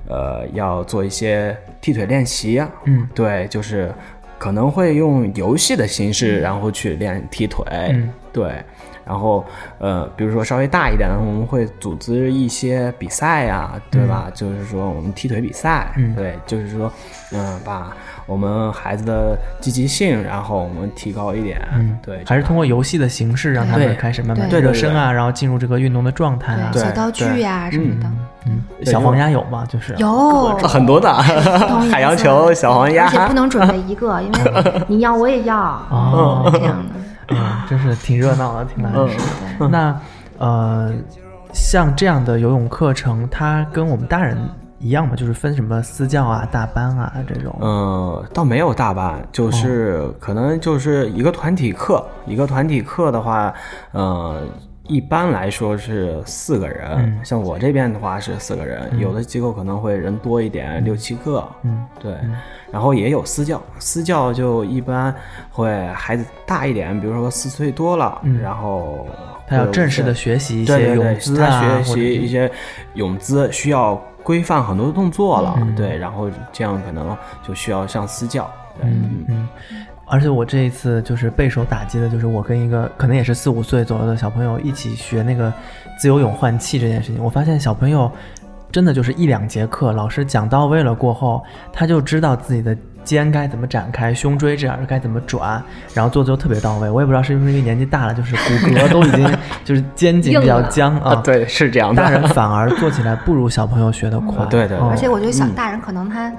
[0.08, 3.94] 呃，要做一些踢腿练习啊，嗯，对，就是
[4.38, 8.10] 可能会用游戏的形式，然后去练踢腿，嗯。
[8.32, 8.64] 对。
[9.06, 9.46] 然后，
[9.80, 14.32] 呃，比如说稍微大一点的，我们会组织一些比赛呀、对吧？
[14.34, 16.16] 就是说我们踢腿比赛，嗯。
[16.16, 16.90] 对，就是说，
[17.34, 17.94] 嗯、把
[18.26, 26.70] 我们孩子的积极性，然后我们提高一点，嗯对，还是通过游戏的形式让他们开始慢慢对热身啊，然后进入这个运动的状态啊。
[26.72, 28.10] 对，对小道具呀、什么的，
[28.46, 29.66] 嗯，小黄鸭有吗？
[29.70, 29.94] 就是。
[29.98, 30.08] 有。
[30.10, 31.14] 啊很多的。
[31.92, 33.06] 海洋球、小黄鸭。
[33.06, 35.58] 而，且不能准备一个， 因为你要我也要，
[35.90, 36.50] 哦。
[36.54, 37.36] 这样的。
[37.36, 37.38] 嗯，
[37.70, 39.10] 真是挺热闹的，挺难嗯。
[39.60, 39.68] 受。
[39.68, 40.00] 那
[40.38, 40.94] 呃，
[41.54, 44.38] 像这样的游泳课程，它跟我们大人
[44.84, 45.16] 一样嘛？
[45.16, 47.58] 就是分什么私教啊、大班啊这种。
[47.62, 53.54] 嗯，倒没有大班，就是可能就是一个团体课，一个团体课的话，
[53.94, 54.44] 呃，
[54.88, 57.20] 一般来说是四个人，嗯。
[57.24, 62.14] 像我这边的话是四个人，有的机构可能会人多一点，六七个，嗯，对，
[62.70, 65.16] 然后也有私教，私教就一般
[65.50, 68.38] 会孩子大一点，比如说四岁多了，嗯。
[68.42, 69.08] 然后
[69.48, 72.52] 他要正式的学习一些泳姿啊，他学习一些
[72.96, 79.48] 泳姿需要规范很多动作了，嗯对，然后这样可能就需要上私教，对，嗯嗯。
[80.06, 85.52] 而且我这一次就是备受打击的，就是我跟一个可能也是四五岁左右的小朋友一起学那个
[85.98, 88.12] 自由泳换气这件事情，我发现小朋友
[88.72, 95.62] 真的就是一两节课，老师讲到位了过后，他就知道自己的肩该怎么展开，胸椎这样该怎么转，
[95.94, 96.90] 然后做的就特别到位。
[96.90, 101.16] 我也不知道是不是因为年纪大了，就是骨骼都已经就是肩颈比较僵啊。
[101.24, 102.02] 对，是这样的。
[102.02, 104.46] 大人反而做起来不如小朋友学的快。
[104.48, 106.32] 对对对哦而且我觉得小大人可能他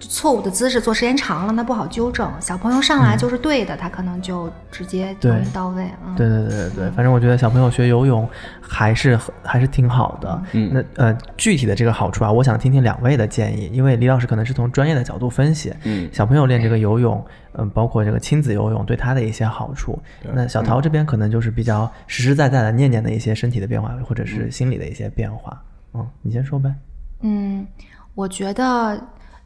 [0.00, 2.30] 错误的姿势做时间长了，那不好纠正。
[2.40, 5.88] 小朋友上来就是对的，他可能就直接对容易到位。
[6.06, 8.28] 嗯，对对对对对，反正我觉得小朋友学游泳
[8.60, 10.42] 还是还是挺好的。
[10.52, 19.98] 嗯那呃，具体的这个好处啊，我想听听两位的建议，因为李老师可能是从专业的角度分析，嗯小朋友练这个游泳，嗯、包括这个亲子游泳对他的一些好处。
[20.34, 25.62] 那小陶这边可能就是比较实实在在的念念的一些身体的变化，或者是心理的一些变化。
[25.94, 26.74] 嗯，你先说呗。
[27.22, 27.66] 嗯，
[28.14, 29.00] 我觉得。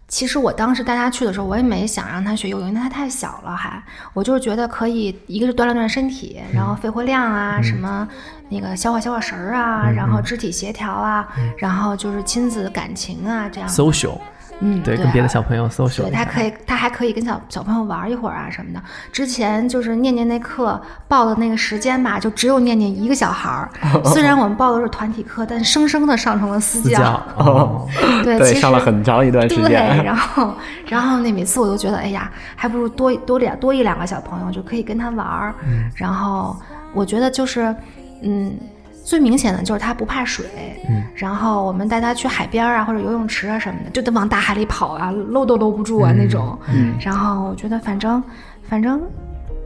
[0.09, 3.81] 其实我当时带他去的时候，我也没想让他学游泳，因为他太小了还。
[4.15, 8.09] 我就是觉得可以，一个是锻炼锻炼身体，然后肺活量啊，什么
[8.49, 13.69] 那个消化消化食儿啊，然后肢体协调啊，然后就是亲子感情啊，这样。
[13.69, 14.19] social，
[14.61, 18.83] 嗯，对，跟别的小朋友 social 对，他可以，他还可以跟小小朋友玩一会儿啊什么的。
[19.13, 23.71] 之前就是念念那课报的那个时间吧，就只有念念一个小孩儿。
[24.07, 27.23] 虽然我们报的是团体课，但生生的上成了私私教。
[27.37, 27.87] 哦，
[28.25, 30.53] 对，对，其上了实很长一段时间对，然后
[30.87, 35.55] 然后那每次我都觉得，哎呀，还不如多多两多一两个小朋友就可以跟他玩儿。
[35.65, 36.57] 嗯然后
[36.93, 37.75] 我觉得就是，
[38.23, 38.59] 嗯。
[39.09, 40.45] 最明显的就是它不怕水，
[40.91, 46.59] 嗯然后我们带它去海边啊或者游泳池啊什么的，就得往大海里跑啊，搂都搂不住啊、那种。
[46.71, 48.23] 嗯然后我觉得反正
[48.65, 49.01] 反正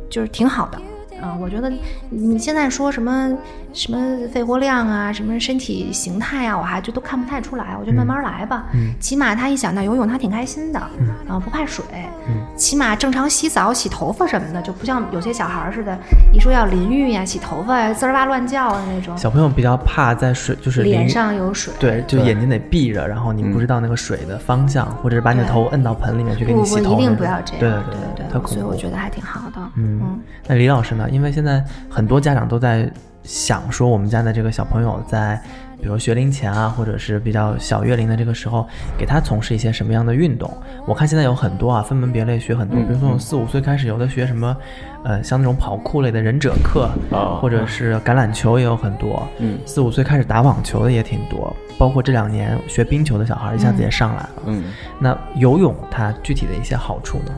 [0.08, 0.80] 就是挺好的。
[1.22, 1.72] 嗯，我觉得
[2.10, 3.32] 你现在说什么
[3.72, 3.98] 什么
[4.32, 7.76] 肺活量啊，什么身体形态啊，我还就都看不太出来。
[7.78, 8.66] 我觉得慢慢来吧。
[8.74, 11.84] 嗯起码他一想到游泳，他挺开心的，嗯然后不怕水。
[12.28, 15.96] 嗯起码正常洗澡、洗头发什么的，就不像有些小孩儿似的，
[16.32, 21.72] 一说要淋浴呀、洗头发呀，滋儿哇乱叫的那种，小朋友比较怕在水，就是脸上有水。
[21.78, 26.98] 对，就眼睛得闭着，然后你不知道那个水的方向，或者是把你的头摁到盆里面去给你洗头那种。
[26.98, 27.60] 一定不要这样。
[27.60, 28.54] 对对对对特恐怖。
[28.54, 29.60] 所以我觉得还挺好的。
[29.76, 31.08] 嗯，那李老师呢？
[31.10, 32.90] 因为现在很多家长都在
[33.22, 35.40] 想说，我们家的这个小朋友在，
[35.80, 38.66] 比如学龄前啊，或者是比较小月龄的这个时候，
[38.98, 40.52] 给他从事一些什么样的运动？
[40.86, 44.56] 我看现在有很多啊，分门别类学很多，嗯比如说从四五岁开始，有的学什么，
[45.04, 54.30] 呃，像那种跑酷类的忍者课，啊或者是橄榄球也有很多，嗯四五岁开始打网球的也挺多，包括这两年学冰球的小孩一下子也上来了。
[54.46, 54.64] 嗯，
[54.98, 57.32] 那游泳它具体的一些好处呢？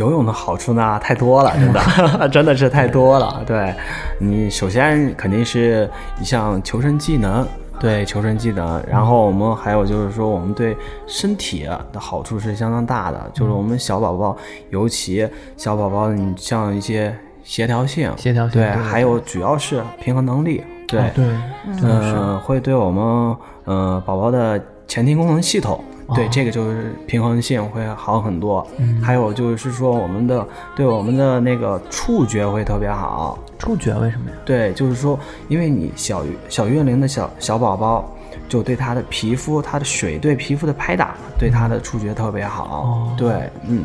[0.00, 3.42] 游泳的好处呢太多了， 真的， 真的是太多了。
[3.46, 3.74] 对
[4.18, 7.46] 你，首先肯定是一项求生技能，
[7.78, 8.82] 对求生技能。
[8.90, 10.74] 然后我们还有就是说，我们对
[11.06, 13.30] 身体的好处是相当大的。
[13.34, 14.34] 就是我们小宝宝，
[14.70, 21.26] 尤其小宝宝，你像一些协调性，协调性对还有主要是平衡能力，对，哦对。
[21.66, 28.66] 嗯，会对我们呃宝宝的前庭功能系统，对、哦这个就是平衡性会好很多。
[28.78, 30.46] 嗯还有就是说我们的
[30.76, 33.38] 对我们的那个触觉会特别好。
[33.58, 34.36] 触觉为什么呀？
[34.44, 35.18] 对，就是说，
[35.48, 38.10] 因为你小小月龄的小小宝宝，
[38.48, 42.64] 就对他的皮肤，他的水对皮肤的拍打，对他的触觉特别好。
[42.64, 43.84] 哦对，嗯，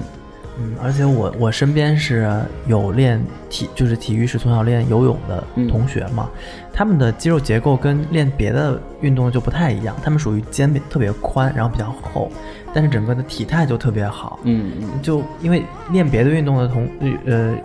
[0.58, 6.30] 嗯，而且我我身边是有练体，就是体育是从小练游泳的嗯同学嘛，
[6.76, 12.30] 他们的肌肉结构跟练别的运动就不太一样，他们属于肩比特别宽，然后比较厚，
[12.74, 14.38] 但是整个的体态就特别好。
[14.44, 16.86] 嗯嗯，就因为练别的运动的同
[17.26, 17.56] 呃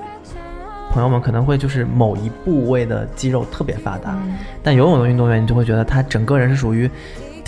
[0.90, 6.88] 朋友们可能会就是某一部位的肌肉特别发达，嗯但游泳的运动员你就会觉得他整个人是属于。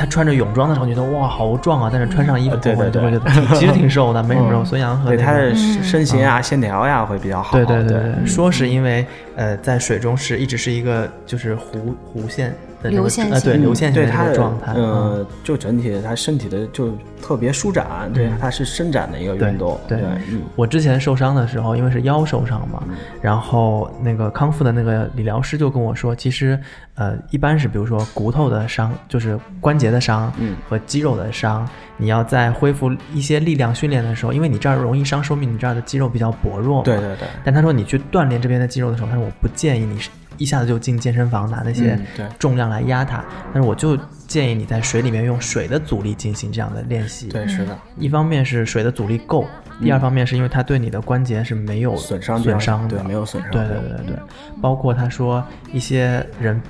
[0.02, 1.88] 他穿着泳装的时候，你觉得哇好壮啊！
[1.92, 7.56] 但是穿上衣服呃对对对挺其实挺瘦的，没什么肉，嗯孙杨和那个对他的身身形啊、线条呀会比较好。
[7.56, 12.52] 对对对对对，说是因为呃，在水中是一直是一个就是弧弧线
[12.90, 14.82] 流线呃对流线型的状态，嗯。
[14.84, 22.82] 呃，就整体他身体的就特别舒展，对，它是伸展的一个运动，对嗯，我之前受伤的时候，因为是腰受伤嘛，
[23.20, 26.58] 然后那个康复的那个理疗师就跟我说，其实
[26.94, 36.84] 呃，一般是比如说骨头的伤，就是关节的伤，嗯和肌肉的伤，你要在恢复一些力量训练的时候，因为你这儿容易伤，说明你这儿的肌肉比较薄弱嘛。
[36.84, 41.98] 对对对，但他说你去锻炼这边的肌肉的时候，他说我不建议你是一下子就进健身房拿那些
[42.38, 47.28] 重量来压它，但是我就建议你在水里面用水的阻力进行这样的练习。
[47.28, 49.46] 对是的，一方面是水的阻力够，
[49.80, 54.16] 第二方面是因为它对你的关节是没有损伤损伤的，对没有损伤对对对对对，
[54.60, 56.60] 包括他说一些人。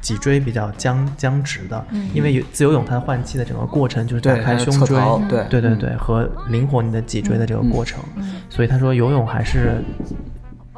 [0.00, 5.44] 脊椎比较僵僵直的，因为有自由泳它换气的整个过程就是打开胸椎，对。
[5.48, 8.02] 对对，和灵活你的脊椎的这个过程，
[8.50, 9.76] 所以他说游泳还是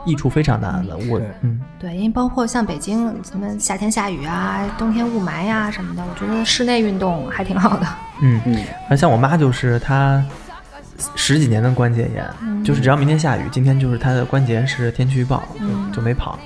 [0.05, 0.97] 益处非常大的。
[1.11, 7.87] 我对嗯对，因为包括像北京什么夏天下雨啊，冬天雾霾呀、什么的，我觉得室内运动还挺好的。
[8.23, 10.23] 嗯，嗯而像我妈就是她
[11.15, 16.39] 十几年的关节炎，就是只要明天下雨，今天就是她的关节是天气预报，就就没跑。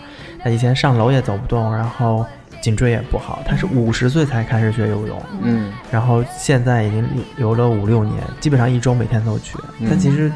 [0.42, 2.24] 她以前上楼也走不动，然后
[2.60, 3.42] 颈椎也不好。
[3.44, 7.04] 她是五十岁才开始学游泳，嗯然后现在已经
[7.36, 9.58] 游了五六年，基本上一周每天都去。
[9.88, 10.30] 她其实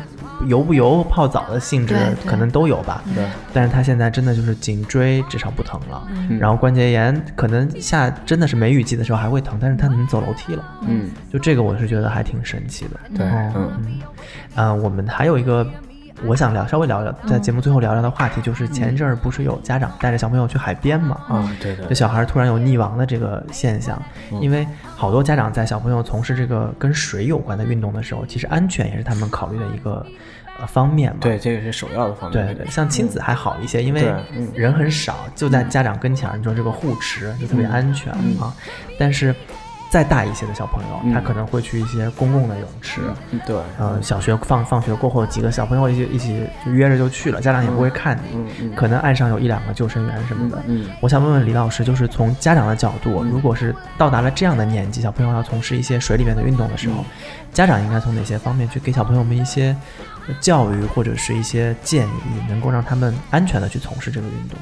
[0.47, 6.39] 游不游、泡澡的性质可能都有吧，对，但是他现在真的就是颈椎至少不疼了，嗯。
[6.39, 10.65] 然后关节炎可能下真的是梅雨季的时候还会疼，但是他能走楼梯了。
[10.87, 11.11] 嗯。
[11.33, 13.01] 就这个我是觉得还挺神奇的。
[13.17, 13.71] 对哦嗯。
[13.87, 14.01] 嗯，
[14.55, 15.67] 啊、我们还有一个
[16.25, 21.21] 我想聊，稍微聊聊，在节目最后聊聊的话题，就是前一阵儿不是有家长带着小朋友去海边嘛？
[21.29, 24.01] 啊对对这小孩突然有溺亡的这个现象，
[24.41, 24.67] 因为
[24.97, 30.05] 好多家长在小朋友从事这个跟水有关的运动的时候，其实安全也是他们考虑的一个
[30.59, 31.19] 呃方面嘛。
[31.21, 34.13] 对，这个是首要的方面，对对，像亲子还好一些，因为
[34.55, 38.53] 人很少，就在家长跟前儿，你说这个护持就特别安全啊。
[38.99, 39.35] 但是
[39.91, 43.01] 再大一些的小朋友，嗯他可能会去一些公共的泳池。
[43.31, 50.63] 嗯对，呃，小学放放学过后，几个小朋友一起一起就约着就去了，家长也不会看你，可能岸上有一两个救生员什么的。
[50.67, 57.05] 嗯我想问问李老师，就是从家长的角度，如果是到达了这样的年纪，小朋友要从事一些水里面的运动的时候，嗯
[57.53, 59.75] 家长应该从哪些方面去给小朋友们一些
[60.29, 62.11] 呃教育或者是一些建议，
[62.47, 64.59] 能够让他们安全的去从事这个运动？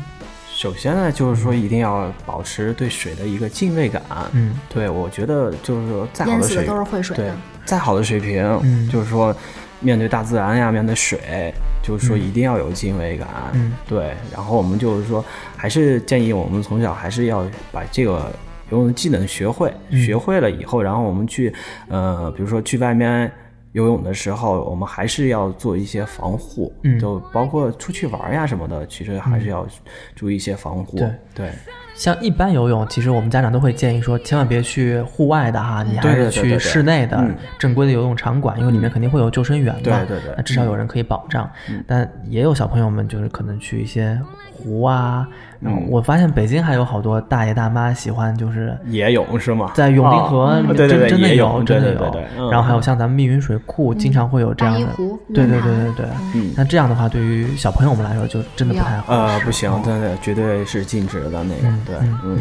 [0.56, 4.02] 首先呢，就是说一定要保持对水的一个敬畏感。
[4.32, 7.30] 嗯对，我觉得就是说再好的水的都是会水对。，
[7.66, 9.36] 再好的水平，嗯就是说
[9.80, 11.52] 面对大自然呀，面对水，
[11.82, 13.28] 就是说嗯一定要有敬畏感。
[13.52, 15.22] 嗯对，然后我们就是说，
[15.58, 18.32] 还是建议我们从小还是要把这个
[18.70, 21.52] 游泳的技能学会，嗯学会了以后，然后我们去，
[21.88, 23.30] 呃，比如说去外面。
[23.76, 29.66] 游泳的时候，我们还是要做一些防护，嗯就包括出去玩呀什么的，其实还是要
[30.14, 30.96] 注意一些防护。
[30.96, 31.52] 对对，
[31.94, 41.46] 像一般游泳，其实我们家长都会建议说，千万别去户外的哈，你还是去室内的嗯正规的游泳场馆，因为里面肯定会有救生员嘛，对对对那至少有人可以保障。
[41.86, 44.18] 但也有小朋友们就是可能去一些
[44.54, 45.28] 湖啊，
[45.60, 49.70] 然后嗯我发现北京还有好多大爷大妈喜欢就是也有是吗？
[49.74, 52.26] 在永定河对对对真真的有，真的有对对对对。
[52.38, 56.06] 嗯然后还有像咱们密云水库，经常会有这样的八一湖，对对对对对。
[56.34, 59.20] 嗯那这样的话，对于小朋友们来说，就真的不太合适。
[59.20, 62.38] 呃，不行哦，真的绝对是禁止的那个，嗯对，嗯嗯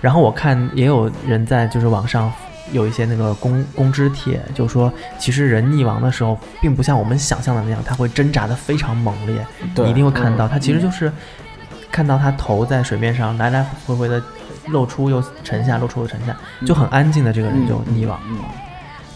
[0.00, 2.32] 然后我看也有人在就是网上
[2.72, 9.44] 有一些那个公公知帖，就说其实人溺亡的时候，并不像我们想象的那样，他会挣扎的非常猛烈，
[9.88, 11.10] 一定会看到，嗯他其实就是
[11.98, 14.22] 看到他头在水面上来来回回的
[14.66, 18.26] 露出又沉下，露出又沉下，就很安静的这个人就溺亡了。
[18.28, 18.38] 嗯，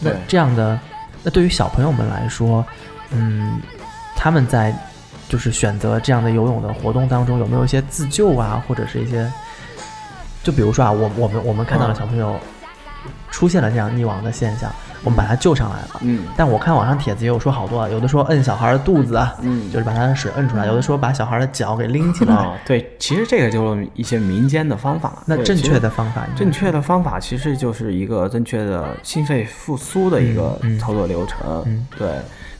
[0.00, 0.76] 那这样的，
[1.22, 2.66] 那对于小朋友们来说，
[3.10, 3.60] 嗯，
[4.16, 4.74] 他们在
[5.28, 9.30] 就是选择这样的游泳的活动当中，有没有一些自救啊，或者是一些，
[10.42, 11.94] 就比如说啊，我我们我们看到了嗯。
[11.94, 12.36] 小朋友
[13.30, 14.68] 出现了这样溺亡的现象，
[15.04, 16.00] 我们把他救上来了。
[16.02, 22.34] 嗯但我看网上帖子也有说好多，啊，有的说摁小孩的肚子啊，嗯就是把他的水摁出来；有的说把小孩的脚给拎起来。
[22.34, 25.22] 啊，对，其实这个就是一些民间的方法。
[25.26, 31.62] 那正确的方法正确的方法其实就是一个正确的心肺复苏的一个操作流程。
[31.66, 32.08] 嗯对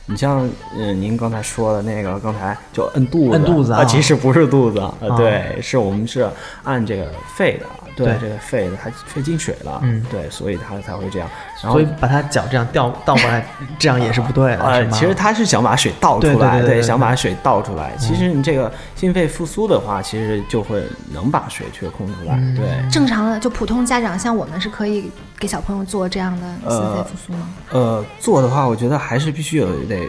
[0.05, 0.45] 你像
[0.77, 6.29] 嗯，您刚才说的那个，刚才就摁肚子，摁肚子啊其实不是肚子，呃啊对，是我们是
[6.63, 7.05] 按这个
[7.37, 7.65] 肺的，
[7.95, 11.29] 对，对这个肺它肺进水了，嗯对，所以它才会这样。
[11.61, 13.45] 然后所以把他脚这样倒倒过来，
[13.79, 14.97] 这样也是不对的，呃是，吗？
[14.97, 17.93] 其实他是想把水倒出对对来，对对对想把水倒出来。
[17.97, 22.35] 其实你这个心肺复苏的话，其实就会能把水缺空出来。
[22.35, 27.49] 嗯对，正常的就普通家长，像我们是可以给小朋友做这样的心肺呃复苏吗？
[27.71, 30.07] 呃，做的话，我觉得还是必须有得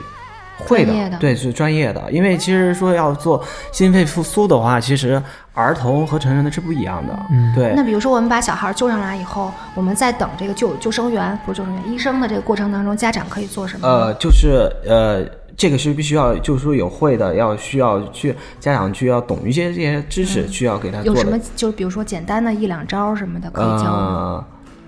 [0.59, 2.11] 会的对，是专业的。
[2.11, 3.43] 因为其实说要做
[3.73, 5.21] 心肺复苏的话，其实
[5.53, 7.19] 儿童和成人的是不一样的。
[7.31, 13.89] 嗯对那，比如说我们把小孩救上来以后，我们在等这个救救生员不是救生员医生的这个过程当中，家长可以做什么？
[13.89, 15.25] 呃，就是呃。
[15.57, 24.45] 这个是必须要，就是说有会的，要需要去家长去要懂一些这些知识，需要给他做什么就比如说简单的一两招什么的可以教吗？
[24.45, 24.45] 呃，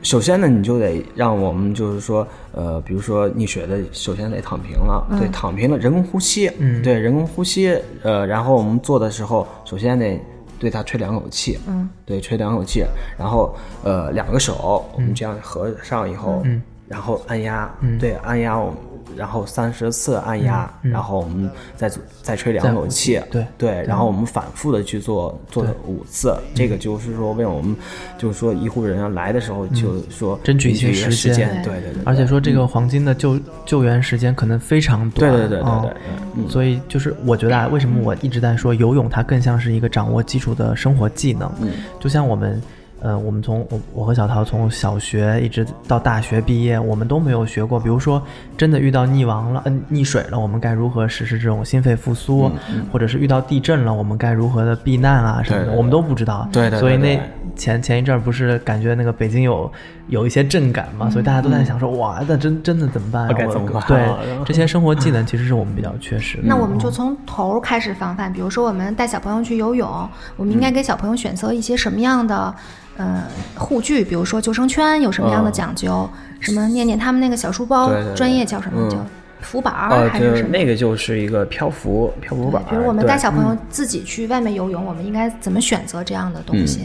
[0.06, 6.80] 首先呢，你就得让我们就是说，呃，比如说溺水的，首先得躺平了，对，躺平了，人工呼吸，嗯。
[6.80, 10.16] 对，人工呼吸，呃，然后我们做的时候，首先得
[10.60, 12.84] 对他吹两口气，嗯，对，吹两口气，
[13.18, 13.52] 然后
[13.82, 16.62] 呃，两个手我们这样合上以后，嗯。
[16.86, 17.98] 然后按压，嗯。
[17.98, 18.76] 对，按压我们。
[19.16, 20.92] 然后三十次按压，嗯嗯。
[20.92, 23.46] 然后我们再做再吹两口气，对。
[23.58, 27.76] 对，然后我们反复的去做做五次，这个就是说为我们
[28.18, 31.34] 就是说医护人员来的时候，就是说嗯争取一些时间。
[31.34, 31.80] 间，对。
[31.80, 36.00] 对对，而且说这个黄金的救救援时间可能非常短，对对对对哦对对，
[36.36, 41.70] 嗯，所以就是我觉得啊，为什么我一直在说游泳，它更像是一个掌握基础的生活技能，嗯。
[42.00, 42.60] 就像我们。
[43.06, 47.78] 呃，我们从我我和小桃从小学一直到大学毕业，我们都没有学过。
[47.78, 48.20] 比如说，
[48.56, 52.50] 真的遇到溺亡了，嗯、溺水了，我们该如何实施这种心肺复苏？
[52.92, 56.48] 或者是遇到地震了，我们该如何的避难啊什么的，我们都不知道。
[56.52, 57.16] 对对对所以那
[57.54, 59.70] 前前一阵儿不是感觉那个北京有
[60.08, 63.82] 有一些震感嘛，所以大家都在想说，哇，那真真的怎么办、该怎么办？
[63.88, 66.44] 对啊 这些生活技能，其实是我们比较缺失的。
[66.44, 72.54] 那我们就从头儿开始防范，比如说我们带小朋友去游泳，我们应该给小朋友选择一些什么样的，
[72.96, 73.22] 呃，
[73.56, 75.52] 护具，比如说救生圈有什么样的嗯。
[75.52, 76.08] 讲究，
[76.40, 78.14] 什么念念他们那个小书包，对对对。
[78.14, 78.88] 专业叫什么？
[78.88, 78.90] 嗯。
[78.90, 78.96] 叫
[79.40, 80.30] 浮板儿、呃，还什么？
[80.30, 86.80] 就是那个就是一个漂浮漂浮板儿，比如我们带小朋友自己去外面游泳，我们应该怎么选择这样的东西？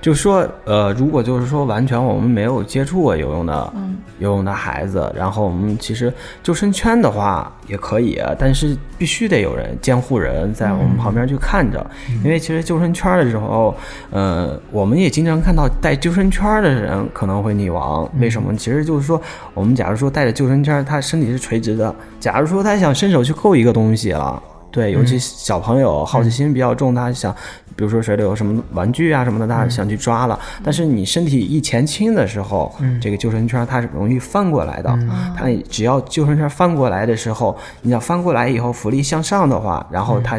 [0.00, 5.12] 就是说，呃，如果就是说完全我们没有接触过游泳的，嗯游泳的孩子。
[5.14, 11.84] 然后我们其实救生圈的话也可以，但是必须得有人监护人在我们旁边去看着，
[12.24, 13.76] 因为其实救生圈的时候，
[14.10, 18.08] 呃，我们也经常看到带救生圈的人可能会溺亡。
[18.18, 18.54] 为什么？
[18.56, 19.20] 其实就是说，
[19.54, 24.42] 我们假如说带着救生圈，他身体是垂直的，假如说他想伸手去扣一个东西了。
[24.70, 27.34] 对，尤其小朋友好奇心比较重，他想，
[27.74, 30.38] 比如说水里有什么玩具啊什么的，他想去抓了。
[30.62, 34.98] 但是你身体一前倾的时候，这个救生圈它是容易翻过来的。
[35.34, 40.38] 它只要救生圈翻过来的时候，你想翻过来以后浮力向上的话，然后它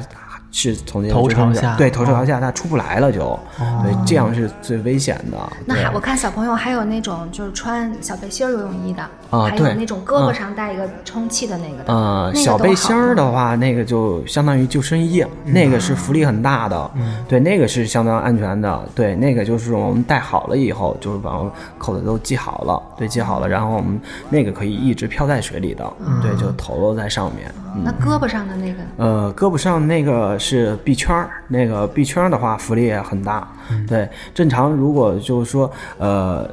[0.51, 3.37] 是从那头朝下对头朝下，它出不来了就，
[3.83, 5.37] 对，这样是最危险的。
[5.65, 16.91] 那还我看小朋友还有那种就是穿小背心儿游泳衣的，啊对还有那种胳膊上带一个充气的那个的，呃，那个小背心的话，那个就相当于救生衣，那个是浮力很大的，
[17.27, 21.39] 对，那个是相当安全的，对，那个就是我们戴好了以后，就是把
[21.77, 25.85] 扣子都系好了，对，系好了，然后我们那个可以一直漂在水里的，
[26.21, 27.66] 对，就头露在上面，嗯。
[27.83, 33.47] 那胳膊上的那个呃，胳膊上那个是臂圈儿，那个臂圈儿的话浮力也很大。
[33.87, 36.49] 对，正常如果就是说呃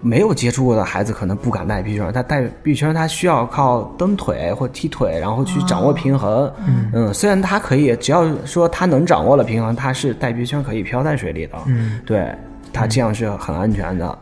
[0.00, 6.52] 没有接触过的孩子，可能不敢带臂圈儿，他带臂圈儿他需要靠蹬腿或踢腿，然后去掌握平衡。
[6.92, 11.58] 嗯虽然他可以，只要说他能掌握了平衡，他是带臂圈可以漂在水里的。
[11.66, 12.32] 嗯，对，
[12.72, 14.18] 他这样是很安全的。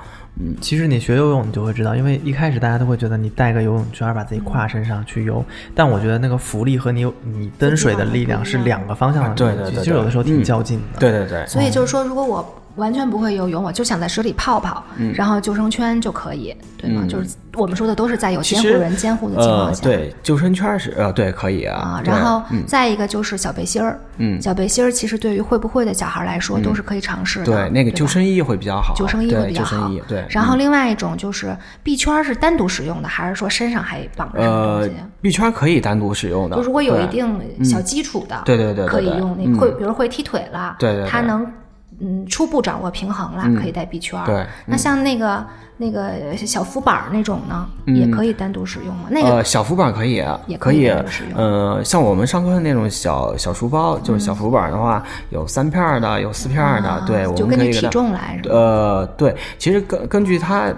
[0.60, 10.98] 其实你学游泳，你就会知道，因为一开始大家都会觉得你带个游泳圈把自己挎身上去游，但我觉得那个浮力和你你蹬水的力量是两个方向的，对对对其实有的时候挺嗯较劲的。
[10.98, 14.82] 对对对，所以就是说，如果我完全不会游泳，我就想在水里泡泡，
[15.14, 17.02] 然后救生圈就可以，对吗？
[17.04, 19.80] 嗯就是我们说的都是在有监护人监护的情况下。
[19.88, 21.78] 呃，对，救生圈是呃，对，可以啊。
[21.78, 28.92] 啊，然后嗯再一个就是小背心儿，嗯小背心儿其实对于会不会的小孩来说都是可以尝试的，对，那个救生衣会比较好。
[28.96, 30.24] 救生衣会比较好救生衣，对。
[30.28, 36.56] 然后嗯另外一种就是臂圈儿是单独使用的，还是说身上还绑着什么呃东西？，臂圈可以单独使用的。
[36.56, 41.46] 就如果有一定小基础的，对对对可以用那嗯会，比如会踢腿了，对对对他能
[42.00, 44.26] 嗯初步掌握平衡了，可以带 B 圈儿。
[44.26, 45.44] 对那像那个
[45.76, 49.08] 那个小浮板儿那种呢，也可以单独使用吗？
[49.10, 58.40] 那个呃，小浮板可以，也可以使用呃，像我们上课的那种小小书包，就是小浮板的话，有三片儿的，有四片儿的，啊对，我就根据体们可以给它重来？
[58.48, 60.72] 呃，对，其实根根据他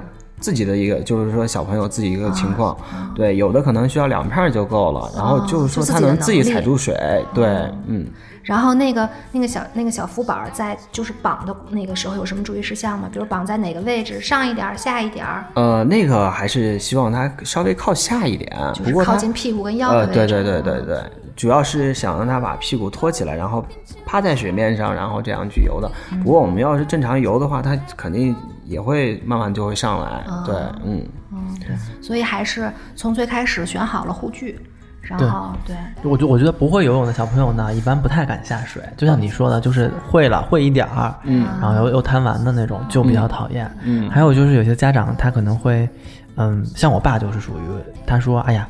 [0.47, 2.76] 自己的一个，就是说小朋友自己一个情况，
[3.16, 6.94] 对，有的可能需要两片儿就够了，然后就是说他能自己踩住水，
[7.34, 7.47] 对，
[7.88, 8.07] 嗯。
[8.44, 13.09] 然后那个那个小那个小浮板儿在就是绑的那个时候有什么注意事项吗？
[13.12, 20.14] 比如绑在哪个位置，上一点儿，下一点儿，呃，那个还是希望它稍微靠下一点，不过靠近屁股跟腰的呃，位置。
[20.14, 21.03] 对对对对对，
[21.34, 23.66] 主要是想让它把屁股托起来，然后
[24.05, 25.90] 趴在水面上，然后这样去游的。
[26.12, 28.32] 嗯不过我们要是正常游的话，它肯定
[28.67, 30.25] 也会慢慢就会上来。
[30.27, 30.55] 哦对，
[30.85, 31.57] 嗯，嗯
[32.03, 34.59] 所以还是从最开始选好了护具，
[35.01, 38.83] 然对后对我觉我觉得不会游泳的小朋友呢，一般不太敢下水。
[38.97, 43.71] 就像你说的，就是会了会一点儿，嗯，然后又又贪玩的那种，就比较讨厌。
[43.83, 45.89] 嗯还有就是有些家长他可能会，
[46.37, 47.62] 嗯，像我爸就是属于
[48.07, 48.69] 他说，哎呀，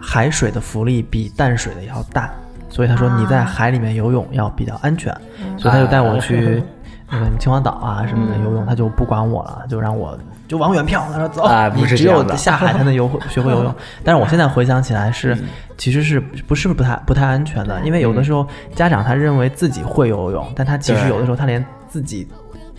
[0.00, 2.30] 海水的浮力比淡水的要大，
[2.68, 5.12] 所以他说你在海里面游泳要比较安全，
[5.58, 6.62] 所以他就带我去。
[7.10, 11.06] 那个秦皇岛啊什么的游泳，他就不管我了，就让我就往远漂。
[11.12, 13.74] 他说走，哎不你只有是这样的下海才能游会学会游泳。
[14.02, 15.36] 但是我现在回想起来是，
[15.76, 17.80] 其实是不是不太不太安全的？
[17.82, 22.26] 因为有的时候家长他认为自己会游泳，但他其实对有的时候他连自己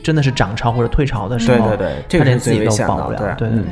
[0.04, 3.18] 真的是涨潮或者退潮的时候，对对对这个连自己都最危险的保不了。
[3.18, 3.72] 对嗯对对对。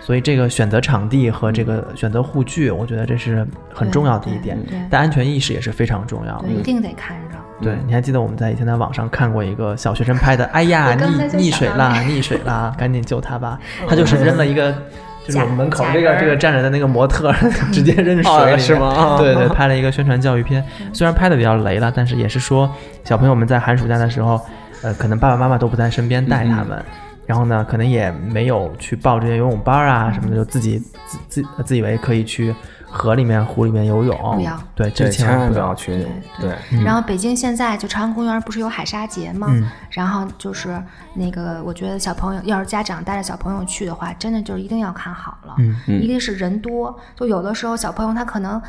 [0.00, 4.86] 所以这个选择场地和这个选择护具，我觉得这是很重要的一点对对对。
[4.90, 6.56] 但安全意识也是非常重要的对，。
[6.56, 7.31] 一定得看着。
[7.62, 10.44] 对，你还记得我们在以前在网上看过一个小学生拍的？
[10.52, 13.58] 哎呀，溺溺水啦，溺水啦， 赶紧救他吧！
[13.88, 14.72] 他就是扔了一个，
[15.24, 17.32] 就是我们门口这个这个站着的那个模特，
[17.72, 19.16] 直接扔水是吗？
[19.18, 22.70] 对对，拍了一个宣传教育片，虽然拍的比较雷了，但是也是说
[23.04, 24.40] 小朋友们在寒暑假的时候，
[24.82, 26.82] 呃，可能爸爸妈妈都不在身边带他们。
[27.24, 32.52] 然后呢，可能也没有去报这些游泳班啊什么的，就自己自自自以为可以去
[32.92, 34.36] 河里面、湖里面游泳。
[34.36, 35.74] 不要对，这对，千万不要。
[35.74, 36.06] 去。
[36.38, 39.48] 对，然后北京现在就朝阳公园不是有海沙节吗？
[39.50, 40.80] 嗯然后就是
[41.14, 45.54] 那个，我觉得小朋友要是家长带着小朋友去的话，真的就是一定要看好了。
[45.58, 48.60] 嗯一个是人多，就有的时候小朋友他可能。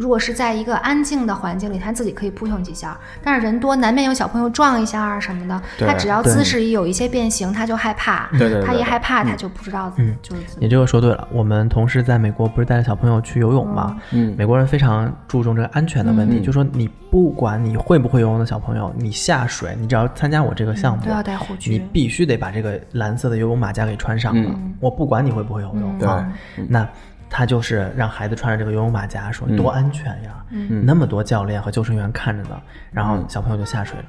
[0.00, 10.16] 如果是在一个安静的环境里，他自己可以扑腾几下，但是人多难免有小朋友撞一下啊什么的，他只要姿势一有一些变形，他就害怕，对对对他一害怕他就不知道嗯
[10.58, 13.94] 你这个说对了，我们同事在美国不是带着小朋友去游泳吗？
[14.12, 14.34] 嗯。
[14.38, 16.42] 美国人非常注重这个安全的问题，嗯。
[16.42, 21.72] 就说你不管你会不会游泳的小朋友，你下水，你只要参加我这个项目，都要戴护具。
[21.72, 24.50] 你必须得把这个蓝色的游泳马甲给穿上了。
[24.50, 26.08] 嗯我不管你会不会游泳、对。
[26.08, 26.32] 啊，
[26.66, 26.88] 那
[27.30, 29.56] 他就是让孩子穿着这个游泳马甲，说嗯。
[29.56, 30.84] 多安全呀，嗯。
[30.84, 32.60] 那么多教练和救生员看着呢，
[32.90, 34.04] 然后小朋友就下水了，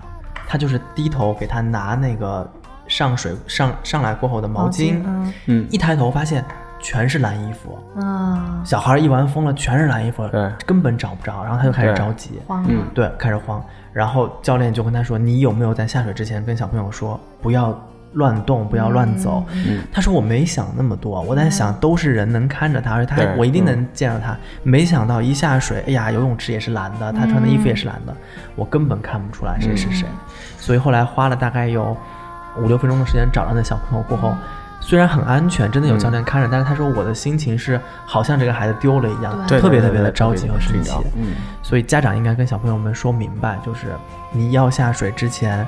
[0.47, 2.49] 他就是低头给他拿那个
[2.87, 5.33] 上水上上来过后的毛巾，嗯。
[5.45, 5.67] 嗯。
[5.69, 6.43] 一抬头发现
[6.79, 10.51] 全是蓝衣服，嗯，小孩一玩疯了，全是蓝衣服，对。
[10.65, 12.83] 根本找不着，然后他就开始着急，慌了，嗯。
[12.95, 13.63] 对，开始慌，
[13.93, 17.71] 然后教练就跟他说：“你有没有在下水之前跟小朋友说不要
[18.13, 24.37] 乱动，不要乱走？”嗯他说：“我没想那么多，我在想都是人能看着他，而且他我一定能见着他。
[24.63, 28.15] 没想到一下水，哎呀，游泳池也是蓝的，他穿的衣服也是蓝的，
[28.55, 30.07] 我根本看不出来谁是谁。
[30.57, 31.95] 所以后来花了大概有
[32.57, 34.33] 五六分钟的时间找到那小朋友过后。
[34.83, 40.91] 虽然很安全，真的有教练看着，但是他说我的心情是好像这个孩子丢了一样，特别特别的着急和生气
[41.61, 43.89] 所以家长应该跟小朋友们说明白，就是
[44.31, 45.65] 你要下水之前，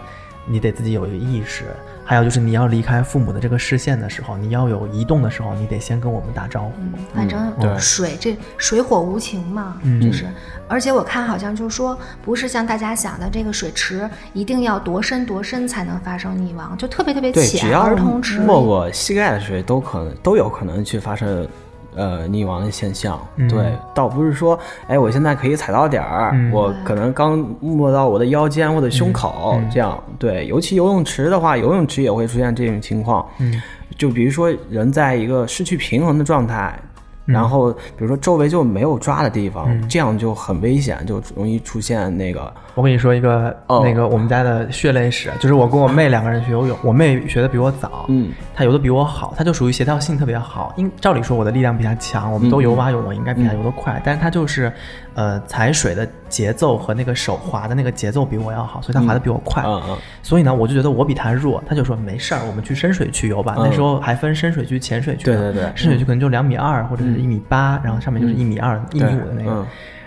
[0.47, 1.65] 你得自己有一个意识；
[2.05, 6.71] 还有就是你要离开父母的这个视线的时候，你要有移动的时候，你得先跟我们打招呼。
[7.15, 10.25] 反正对水这水火无情嘛，嗯就是，
[10.67, 21.47] 而且我看好像就是说，不是像大家想的这个水池一定要多深多深才能发生溺亡，就特别特别浅，要儿童池没过膝盖的水都可能都有可能去发生。
[21.95, 23.47] 呃，溺亡的现象，嗯。
[23.47, 26.51] 对，倒不是说，哎，我现在可以踩到点儿，嗯。
[26.51, 29.69] 我可能刚没到我的腰间或者胸口，嗯。
[29.69, 33.61] 这样，对，尤其游泳池的话，游泳池也会出现这种情况，嗯，
[33.97, 36.89] 就比如说人在一个失去平衡的状态，嗯
[37.25, 50.73] 然后比如说周围就没有抓的地方，这样就很危险，就容易出现那个，我跟你说一个、哦那个我们家的血泪史，就是我跟我妹两个人学游泳，我妹学的比我早，嗯，她游的比我好，她就属于协调性特别好。
[50.77, 54.71] 应照理说我的力量比她强，我们都游蛙泳，我应该比她游得快，但是她就是，
[55.13, 59.63] 呃，踩水的节奏和那个手滑的那个节奏比我要好，所以她滑的比我快。
[59.65, 63.55] 嗯嗯所以呢，我就觉得我比她弱，她就说没事儿，我们去深水区游吧。
[63.57, 69.51] 嗯那时候还分深水区、浅水区，对对对深水区可能就两米二或者是一米八，然后上面就是一米二、一米五的那个。
[69.51, 69.65] 嗯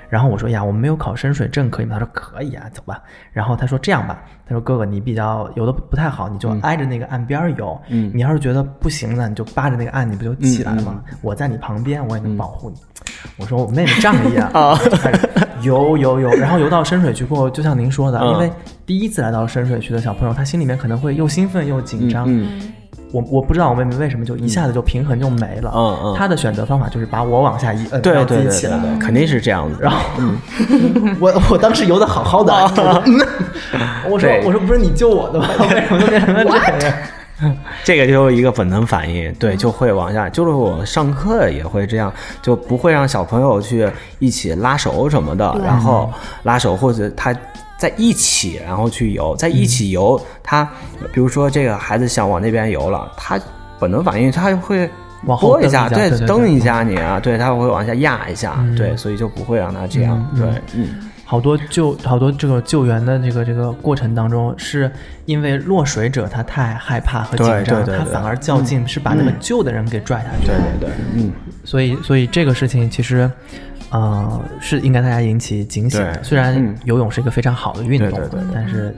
[0.09, 1.95] 然后我说呀，我们没有考深水证，可以吗？
[1.99, 3.03] 他说可以啊，走吧。
[3.33, 7.77] 然后他说这样吧，他说哥哥你比较游的不太好，你就挨着那个岸边游。
[7.89, 11.03] 嗯你要是觉得不行呢，你就扒着那个岸，你不就起来了吗？
[11.11, 12.77] 嗯我在你旁边，我也能保护你。
[13.37, 15.29] 我说我妹妹仗义啊，就开始
[15.63, 18.53] 游游游，然后游到深水区过后，就像您说的，嗯因为
[18.87, 22.27] 第一次来到深水区的小朋友，他心里面可能会又兴奋又紧张。
[22.29, 22.73] 嗯
[23.13, 25.73] 我我不知道我妹妹为什么就一下子就平衡就没了。
[25.75, 28.91] 嗯嗯她的选择方法就是把我往下一摁，对对对己起来对。
[28.91, 29.79] 对，肯定是这样子。
[29.81, 29.99] 然后，
[31.21, 32.53] 我我当时游的好好的，
[34.11, 35.49] 我说我说不是你救我的吗？
[35.71, 36.97] 为什么就变成了这样？
[37.85, 40.27] 这个就是一个本能反应，对，就会往下。
[40.27, 43.87] 就是我上课也会这样，就不会让小朋友去
[44.19, 46.11] 一起拉手什么的，然后
[46.45, 47.35] 拉手或者他
[47.77, 50.21] 在一起，然后去游，在一起游。
[50.43, 50.65] 他
[51.13, 53.41] 比如说这个孩子想往那边游了，他
[53.79, 54.89] 本能反应他会。
[55.25, 64.93] 往后拨一下，对蹬一下你啊，对，他会往下压一下，嗯对，所以就不会让他这样，嗯对，嗯，好多救好多这个救援的这个这个过程当中，是
[65.25, 70.47] 因为落水者他太害怕和紧张，他反而较劲，是把那个救的人给拽下去。
[70.47, 71.33] 对对对，嗯，
[71.65, 73.29] 所以所以这个事情其实。
[73.91, 76.23] 呃，是应该大家引起警醒的。
[76.23, 76.77] 虽然嗯。
[76.85, 78.21] 游泳是一个非常好的运动，
[78.53, 78.95] 但是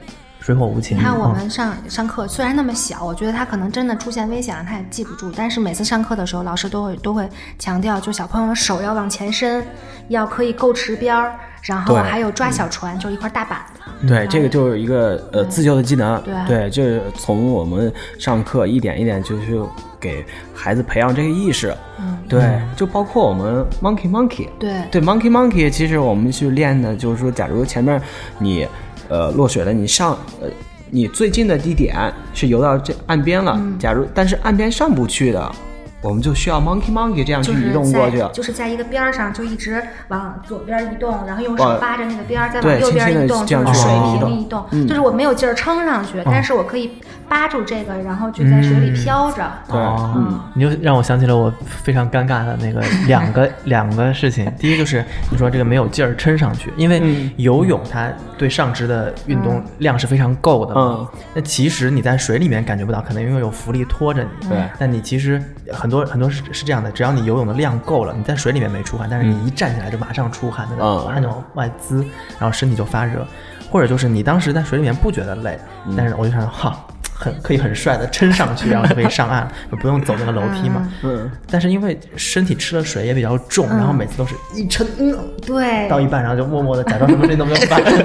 [0.48, 0.96] 水火无情。
[0.96, 5.30] 你看我嗯们上上课虽然那么小，我觉得他可能真的出现危险了，他也记不住。
[5.36, 7.28] 但是每次上课的时候，老师都会都会
[7.58, 9.62] 强调，就小朋友的手要往前伸，
[10.08, 14.08] 要可以够池边儿，然后还有抓小船，就一块大板子。
[14.08, 16.18] 对，这个就是一个呃自救的技能。
[16.22, 19.62] 对对，就是从我们上课一点一点就是
[20.00, 20.24] 给
[20.54, 21.76] 孩子培养这个意识。
[22.00, 24.48] 嗯，对，就包括我们 monkey monkey。
[24.58, 28.00] 对对 monkey monkey，其实我们去练的就是说，假如前面
[28.38, 28.66] 你
[29.08, 30.48] 呃落水了，你上呃
[30.90, 33.78] 你最近的地点是游到这岸边了，嗯。
[33.78, 35.52] 假如但是岸边上不去的，
[36.00, 38.18] 我们就需要 monkey monkey 这样去移动过去。
[38.18, 44.64] 在就是在一个边儿上，就一直往左边移动，然后用手扒着那个边儿，再往右边移动，就是水去移动平移动。
[44.70, 46.92] 嗯就是我没有劲儿撑上去，但是我可以
[47.28, 49.42] 扒住这个，然后就在水里飘着。
[49.68, 54.50] 对，哦嗯，你就让我想起了我非常尴尬的那个 两个两个事情。
[54.58, 60.96] 第一就是你说这个没有劲儿撑上去，因为嗯游泳它对上肢的运动量是非常够的嘛。
[61.00, 64.48] 嗯那其实你在水里面感觉不到，可能因为有浮力拖着你。
[64.48, 65.42] 对但你其实
[65.72, 71.08] 很很多很多是是这样的，只要你游泳的量够了，你在水里面没出汗，但是你一站起来就马上出汗，那个嗯。
[71.08, 72.04] 汗就往外滋，
[72.38, 73.26] 然后身体就发热，
[73.70, 75.58] 或者就是你当时在水里面不觉得累，
[75.96, 76.78] 但是我就想哈。
[77.20, 80.88] 很可以很帅的撑上去，然后就可以上岸，就 不用走那个楼梯嘛。
[81.02, 88.04] 嗯，但是因为身体吃了水也比较重，然后每次都是一撑，嗯，对，到一半，然后就默默的假装什么事情都没有发生，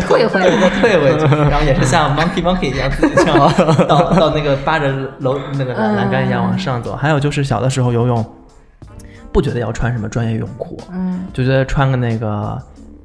[0.00, 3.38] 退回来再退回去，然后也是像 monkey monkey 一样自己这样
[3.86, 6.96] 到到那个扒着楼那个栏栏杆一样往上走。
[6.96, 8.24] 还有就是小的时候游泳，
[9.30, 12.60] 不觉得要穿什么专业泳裤，嗯，就觉得穿个那个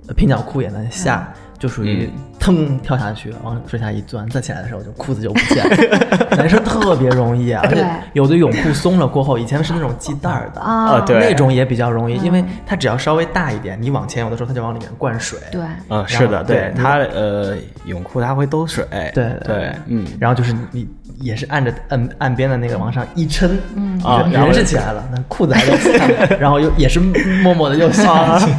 [0.08, 1.32] 呃平角裤也能下。
[1.58, 2.10] 就属于
[2.46, 6.28] 腾跳下去，往水下一钻，再起来的时候就裤子就不见了。
[6.38, 7.84] 男生特别容易啊，而且
[8.14, 15.40] 有的泳裤松了过后，以前是那种系带儿的啊对那种也比较容易，因为它只要稍微大一点，你往前有的时候它就往里面灌水。
[15.52, 20.88] 对，嗯，是的，对对，它呃泳裤它会兜水，对对，嗯，然后就是你
[21.20, 28.54] 也是按着岸岸边的那个往上一撑，嗯啊然后人是起来了，那裤子还在下面， 然后又也是默默的又 下去。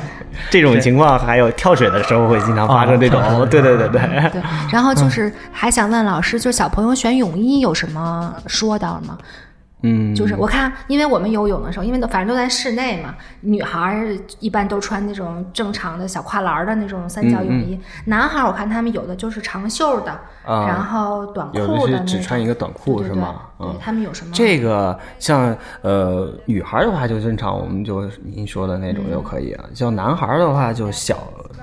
[0.51, 4.01] 这种情况还有跳水的时候会经常发生这种啊，对 对对对，
[4.33, 9.19] 对，然后就是还想问老师，就是小朋友选泳衣有什么说道吗？
[9.21, 9.27] 嗯，
[10.15, 20.13] 就是我看，因为我们游泳的时候，因为都反正都在室内嘛，女孩儿一般都穿那种正常的小跨栏儿的那种三角泳衣，男孩儿我看他们有的就是长袖的，
[20.45, 24.33] 啊然后短裤有的是只穿一个短裤是吗对，他们有什么？
[24.35, 29.65] 这个像呃女孩的话就正常，我们就您说的那种就可以啊。
[29.75, 31.17] 像男孩的话就小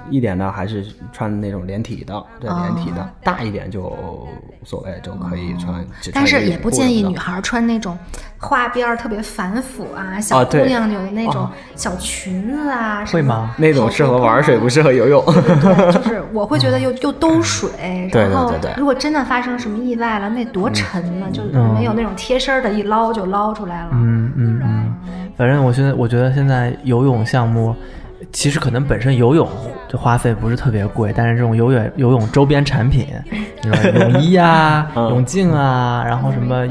[0.09, 4.27] 一点的，还是穿那种连体的，对哦连体的，大一点就无
[4.65, 5.85] 所谓，就可以穿。
[6.13, 7.97] 但是也不建议女孩儿穿那种
[8.39, 15.23] 花边儿特别繁复啊，小姑娘有的那种小裙子啊，什么会吗那种适合玩水，不适合游泳。
[15.25, 17.69] 对，就是我会觉得又又兜水，
[18.13, 18.71] 然后对对。
[18.71, 21.43] 对如果真的发生什么意外了，那多沉呢，就
[21.73, 23.89] 没有那种贴身的，一捞就捞出来了。
[23.93, 24.95] 嗯嗯嗯，
[25.37, 27.75] 反正我现在我觉得现在游泳项目。
[28.33, 29.47] 其实可能本身游泳
[29.87, 33.07] 就花费不是特别贵，但是这种游泳游泳周边产品，
[33.61, 36.67] 你说泳衣啊、 嗯泳镜啊，然后什么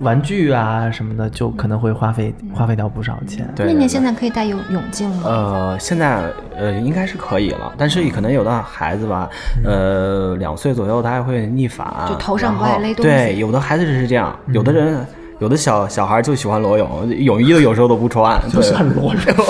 [0.00, 3.46] 玩具啊什么的，就可能会花费花费掉不少钱。
[3.54, 5.22] 对，念念对现在可以戴泳泳镜吗？
[5.26, 6.22] 呃，现在
[6.56, 9.28] 呃应该是可以了，但是可能有的孩子吧，
[9.64, 15.06] 呃，两岁左右他还会逆反，就头上不爱勒东西对，有的孩子是这样，有的人。
[15.40, 19.46] 有的小小孩就喜欢裸泳，泳衣都有时候都不穿， 就算裸泳。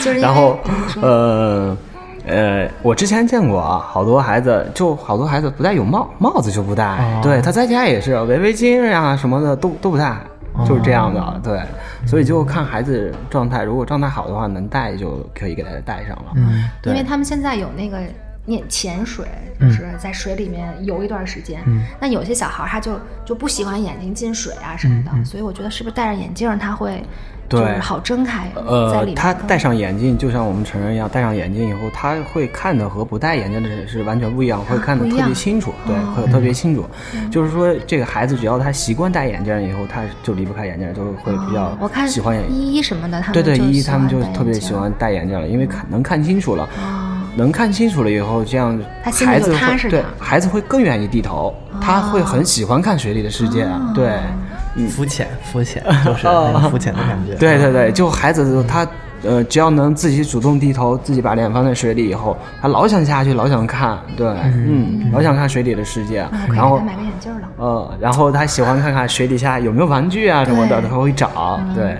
[0.00, 0.58] 就是然后
[1.00, 1.76] 呃
[2.26, 7.20] 呃，我之前见过啊，好多孩子就好多孩子不戴泳帽，帽子就不戴，哦。
[7.22, 10.16] 对他在家也是围围巾呀、什么的都都不戴，
[10.66, 11.60] 就是这样的，对，
[12.06, 16.92] 所以就看孩子状态，如果状态好的话，能戴就可以给他戴上了，嗯，对。
[16.92, 17.98] 因为他们现在有那个
[18.44, 19.24] 念潜水，
[19.58, 21.60] 就是在水里面游一段时间。
[21.66, 21.82] 嗯。
[22.00, 22.92] 那有些小孩他就
[23.24, 27.04] 就不喜欢眼睛进水啊什么的，所以我觉得是不是戴着眼镜他会就是
[27.50, 27.78] 对。
[27.80, 36.84] 好睁开，呃他戴上眼镜，就像我们成人一样，戴上眼镜以后，他会看的和不戴眼镜的人是完全不一样，会看的特别清楚，对，哦会特别清楚。
[37.30, 42.50] 就是说，这个孩子只要他习惯戴眼镜以后，他就离不开眼镜，就会比较哦我看喜欢眼。
[42.52, 46.64] 依依什么的，他们对对，一一他们就特别喜欢戴眼镜了，因为看能看清楚了。
[46.64, 47.06] 哦。
[47.36, 53.62] 能看清楚了以后，这样孩子会对孩子会更愿意低头，他会很喜欢看水里的世界。
[53.64, 53.92] 哦
[54.76, 57.34] 对，肤浅肤浅， 就是那种肤浅的感觉。
[57.34, 58.86] 对对对，就孩子他
[59.22, 67.48] 呃，只要能自己主动低头，自己把脸放在水里以后，他老想下去，老想看，对，嗯，老想看水里的世界，然后给他买个眼镜了。
[67.56, 71.98] 呃，然后他喜欢看看水底下有没有玩具啊什么的，他会找，对，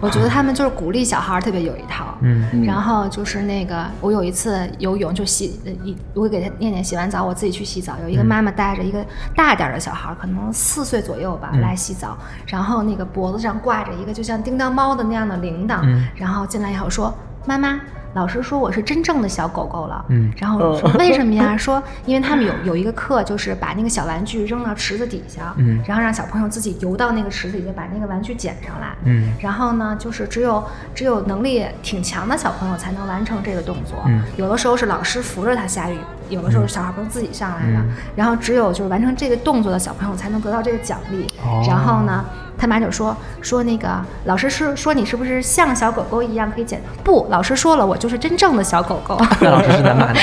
[0.00, 9.02] 我觉得他们就是鼓励小孩儿特别有一套，嗯，然后就是那个，我有一次游泳就洗呃一，我给他念念洗完澡，我自己去洗澡，有一个妈妈带着一个
[9.34, 15.80] 大点儿的小孩，可能四岁左右吧，来洗澡，然后那个脖子上挂着一个就像叮当猫的那样的铃铛，
[16.14, 17.14] 然后进来以后说
[17.46, 17.80] 妈妈。
[18.14, 21.56] 老师说我是真正的小狗狗了，嗯然后说为什么呀？
[21.56, 30.62] 说因为他们有有一个课，就是把那个小玩具扔到池子底下，嗯然后让小朋友自己游到那个池子里，把那个玩具捡上来，嗯然后呢，就是只有
[30.94, 33.96] 只有能力挺强的小朋友才能完成这个动作。
[34.04, 35.96] 嗯有的时候是老师扶着他下去，
[36.28, 37.78] 有的时候是小孩朋友自己上来的。
[37.78, 41.26] 嗯然后只有就是完成这个动作的小朋友才能得到这个奖励。
[41.42, 42.22] 哦然后呢，
[42.62, 43.88] 他妈就说说那个
[44.26, 46.80] 老师是说你是不是像小狗狗一样可以捡？
[47.02, 49.20] 不，老师说了，我就是真正的小狗狗。
[49.40, 50.20] 那老师是在骂你，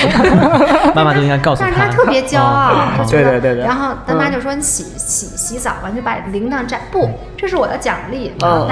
[0.95, 8.69] 妈妈就应该告诉他但是他特别骄傲，哦就觉得对对对对然后他妈就说你洗洗洗澡吧，你就把铃铛摘，不，这是我的奖励，嗯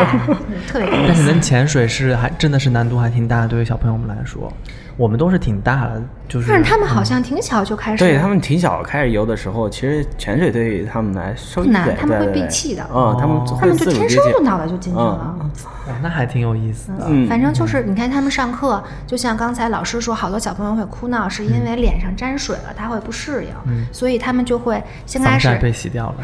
[0.66, 0.88] 特别。
[1.06, 4.50] 但是能潜水是还真的是难度还挺大，对于小朋友们来说。
[4.98, 12.84] 我们都是挺大的，就是但是他们好像挺小就开始，对他们挺小开始游的时候，其实潜水对于他们来说不难他们会闭气的。
[12.94, 15.38] 嗯，他们哦他们就天生就脑袋就进去了。
[15.40, 15.50] 嗯
[15.88, 17.06] 哇那还挺有意思的。
[17.08, 23.52] 嗯反正就是，你看他们上课，就像刚才老师说，好多小朋友会哭闹，是因为脸上沾水了，他会不适应，
[23.94, 26.16] 所以他们就会先开始被洗掉了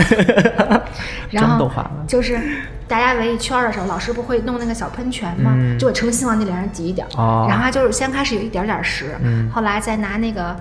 [0.00, 0.22] 是
[0.64, 0.82] 吧？
[1.30, 1.90] 然后妆都化了。
[2.06, 2.40] 就是
[2.86, 5.52] 大家围一圈儿的时候，老师不会弄那个小喷泉吗？
[5.54, 5.78] 嗯。
[5.78, 7.06] 就会诚心往你脸上挤一点
[7.48, 9.50] 然后他就是先开始有一点点湿，嗯。
[9.50, 10.56] 后来再拿那个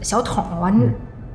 [0.00, 0.88] 小桶往你、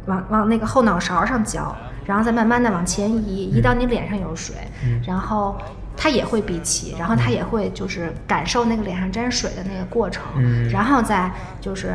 [0.05, 1.75] 往往那个后脑勺上浇，
[2.05, 5.01] 然后再慢慢的往前移，移到你脸上有水，嗯。
[5.05, 5.57] 然后。
[5.99, 10.69] 他也会闭气，然后他也会就是感受那个脸上沾水的那个过程，嗯。
[10.69, 11.91] 然后再就是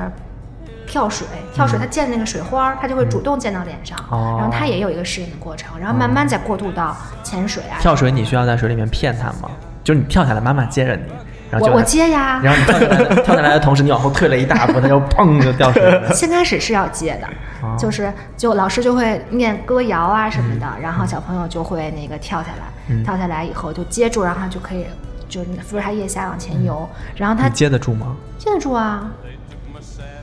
[0.93, 7.81] 跳水，跳水它溅那个水花儿，它就会主动溅到脸上，哦然后它也有一个适应的过程，然后慢慢再过渡到潜水啊。
[7.81, 9.49] 跳水你需要在水里面骗他吗？
[9.83, 11.03] 就是你跳下来，妈妈接着你，
[11.51, 16.13] 然后我我接呀，然后你跳下来，跳下来的 同时，你往后退了一大步，它就砰就掉水里了。
[16.13, 17.27] 先开始是要接的，
[17.67, 24.85] 哦就是就老师就会念歌谣啊什么的，嗯然后小朋友就会那个跳下来，跳下来以后就接住，然后就可以
[25.27, 26.87] 就是扶着他腋下往前游，
[27.17, 28.15] 然后他你接得住吗？
[28.37, 29.11] 接得住啊。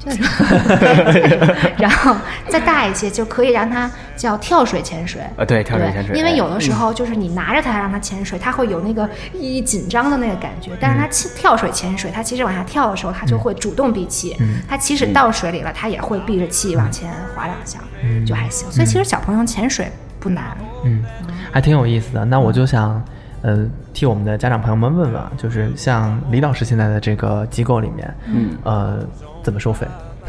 [1.78, 2.16] 然后
[2.47, 5.22] 再大一些就可以让他叫跳水潜水。
[5.36, 10.72] 呃，对，跳水潜水，因为有的时嗯候就是你拿着它让它潜水，它会有那个一紧张的那个感觉。
[10.80, 14.38] 但是它气跳水潜水，它其实往下跳的时候，它就会主动闭气。
[14.68, 17.80] 它即使到水里了，它也会闭着气往前划两下，
[18.26, 18.72] 就还行。
[18.72, 20.58] 所以其实小朋友潜水不难。
[20.86, 21.04] 嗯，
[21.52, 22.24] 还挺有意思的。
[22.24, 23.04] 那我就想，
[23.41, 29.00] 呃，替我们的家长朋友们问问啊，就是像李老师现在的这个机构里面，嗯呃，
[29.44, 29.88] 怎么收费？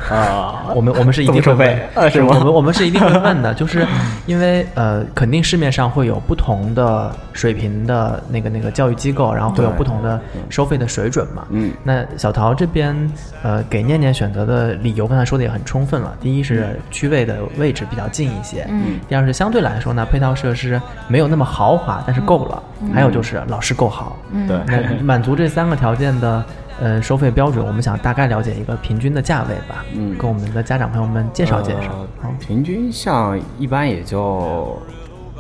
[0.08, 2.08] 啊， 我们我们是一定收费啊？
[2.08, 2.28] 是吗？
[2.30, 3.86] 我们我们是一定会问的，就是
[4.24, 11.46] 因为呃，肯定市面上会有不同的水平的那个那个教育机构，然后会有不同的收费的水准嘛。
[11.50, 12.96] 嗯那小陶这边
[13.42, 16.16] 呃给念念选择的理由，刚才说的也很充分了。
[16.18, 22.62] 第一是区位的位置比较近一些，嗯第二是相对来说呢，配套设施没有那么豪华，但是够了。
[22.94, 26.42] 还有就是老师够好，嗯对，那满足这三个条件的
[26.80, 31.92] 呃收费标准，我们想大概了解一个平均的价位吧，嗯跟我们的家长朋友们介绍介绍。
[31.92, 34.78] 呃好平均像一般也就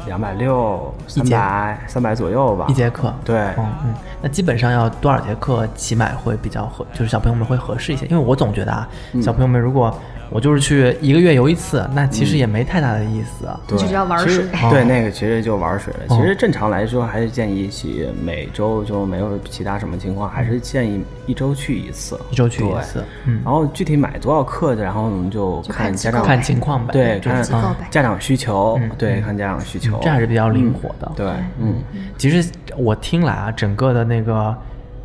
[0.06, 2.66] 两百六、三百、三百左右吧。
[2.68, 8.06] 一节课，对嗯嗯，那基本上要多少节课起买会比较合，就是小朋友们会合适一些？
[8.06, 9.94] 因为我总觉得啊，嗯小朋友们如果
[10.30, 13.48] 我就是去一个月游一次，那其实也没太大的意思。
[13.66, 16.00] 对，玩其实水对，哦那个其实就玩水了。
[16.08, 27.42] 哦其实正常来说，还是建议起每周就没有其他什么情况，还是建议一周去一次，一周去一次，嗯，然后具体买多少课，然后我们就就看家长看情况呗，对，看
[27.90, 31.10] 家长需求嗯，对，嗯看家长需求，这还是比较灵活的。
[31.16, 31.26] 对，
[31.58, 31.74] 嗯，
[32.16, 34.54] 其实我听来啊，整个的那个，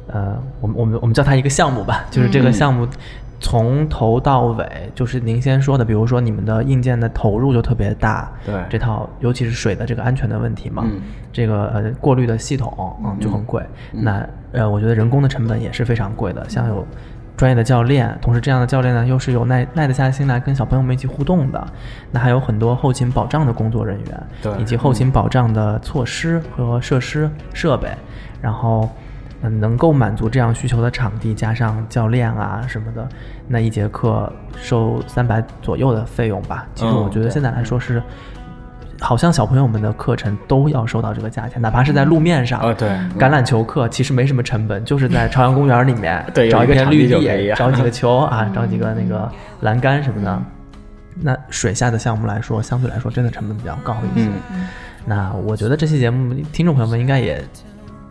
[0.08, 2.88] 呃，我们我们我们叫它一个项目吧，就是这个项目
[3.46, 8.56] 从头到尾，就是您先说的，比如说你们的硬件的投入就特别大，对。
[8.72, 11.00] 这套尤其是水的这个安全的问题嘛，嗯。
[11.32, 16.84] 这个呃过滤的系统嗯就很贵，那呃我觉得人工的成本也是非常贵的，像有。
[17.38, 21.68] 专业的教练，同时这样的教练呢，又是有耐耐得下心来跟小朋友们一起互动的，
[22.10, 24.54] 那还有很多后勤保障的工作人员，对。
[24.58, 27.90] 以及后勤保障的措施和设施设备，
[28.42, 28.90] 然后
[29.48, 33.08] 嗯能够满足这样需求的场地，加上教练啊什么的，
[33.48, 34.32] 那一节课
[34.62, 36.66] 收三百左右的费用吧。
[36.76, 38.02] 其实我觉得现在来说是。
[39.02, 42.62] 好像小朋友们的课程都要收到这个价钱，哪怕是在路面上，
[43.20, 49.30] 橄榄球课其实没什么成本，就是在朝阳公园里面 找一一个场地片绿地找几个球啊， 找几个那个
[49.60, 50.42] 栏杆什么的。
[51.20, 54.30] 那水下的项目来说，相对来说真的成本比较高一些。
[54.54, 54.66] 嗯
[55.06, 57.44] 那我觉得这期节目听众朋友们应该也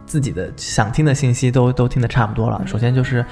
[0.07, 2.63] 自己的想听的信息都都听得差不多了。
[2.67, 3.25] 首先就是，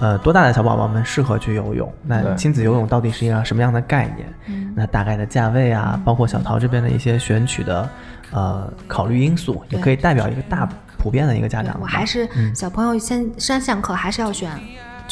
[0.00, 1.92] 呃，多大的小宝宝们适合去游泳？
[2.04, 4.72] 那亲子游泳到底是一个什么样的概念？
[4.74, 7.88] 那大概的价位啊，包括小陶这边的一些选取的
[8.30, 11.76] 呃考虑因素，也可以代表一个大普遍的一个家长。
[11.80, 14.50] 我还是嗯小朋友先上项课还是要选，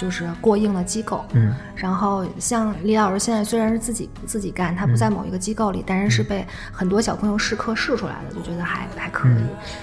[0.01, 1.23] 就是过硬的机构。
[1.33, 9.43] 嗯然后像李老师现在虽然是自己自己干，他不在某一个机构里，但是是被很多小朋友试课试出来的，就觉得还还可以。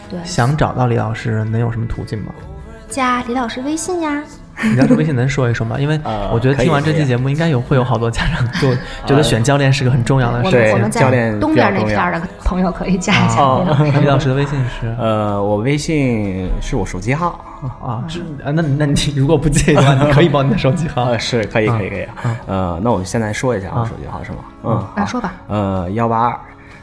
[0.10, 2.34] 对，想找到李老师能有什么途径吗？
[2.90, 4.22] 加李老师微信呀。
[4.64, 5.78] 李老师微信能说一说吗？
[5.80, 8.74] 因为呃我觉得听完这期节目，应该有会有好多家长就
[9.06, 10.50] 觉得选教练是个很重要的事。
[10.50, 14.00] 对们我们教练在东边那片的朋友可以加一下哦李老师。
[14.00, 17.40] 李老师的微信是呃，我微信是我手机号，
[17.80, 21.20] 啊，是啊，那那你如果不介意的话， 你可以报你的手机号呃，。
[21.20, 22.08] 是可以可以可以，
[22.48, 24.38] 呃，那我现在说一下我啊手机号是吗？
[24.64, 26.40] 嗯，好啊说吧，呃，幺八二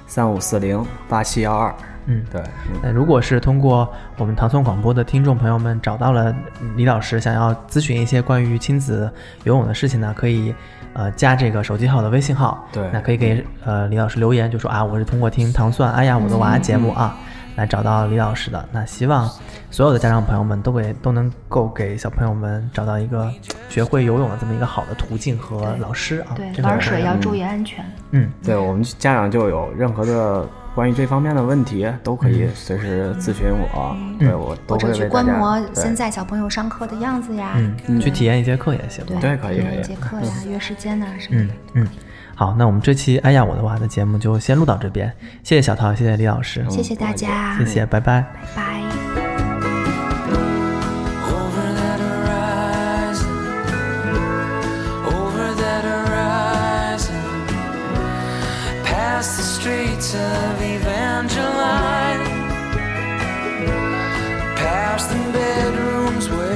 [0.07, 1.75] 三五四零八七幺二，
[2.07, 6.35] 嗯，对，嗯那如果是通过我们唐宋广播的听众朋友们找到了
[6.77, 9.11] 李老师，想要咨询一些关于亲子
[9.45, 10.55] 游泳的事情呢，可以
[10.93, 12.89] 呃加这个手机号的微信号，对。
[12.93, 17.17] 那可以给呃李老师留言，就说啊我是通过听糖蒜哎呀我的娃节目啊。
[17.57, 19.31] 来找到李老师的，那希望
[19.71, 23.31] 所有的家长朋友们都给都能够给小朋友们找到一个
[23.69, 26.35] 学会游泳的这么一个好的途径和老师啊。
[26.35, 27.85] 对这，个玩水要注意安全。
[28.11, 37.53] 嗯，对我们家长就有任何的关于这方面的问题，都可以随时咨询我，对我都或者去会为大家观摩现在小朋友上课的样子呀，
[37.87, 39.05] 嗯，去体验一节课也行。
[39.07, 41.55] 对对可以一节课呀，约时间呐什么嗯的。
[41.75, 41.89] 嗯，
[42.35, 45.13] 好，那我们这期哎呀我的娃的节目就先录到这边，
[45.43, 48.23] 谢谢小涛，谢谢李老师，谢谢大家，谢谢，拜拜。
[48.23, 48.81] 拜拜。
[51.31, 53.29] Over that horizon,
[55.07, 57.23] over that horizon,
[58.85, 62.25] past the streets of Evangeline,
[64.57, 66.54] past the bedroom.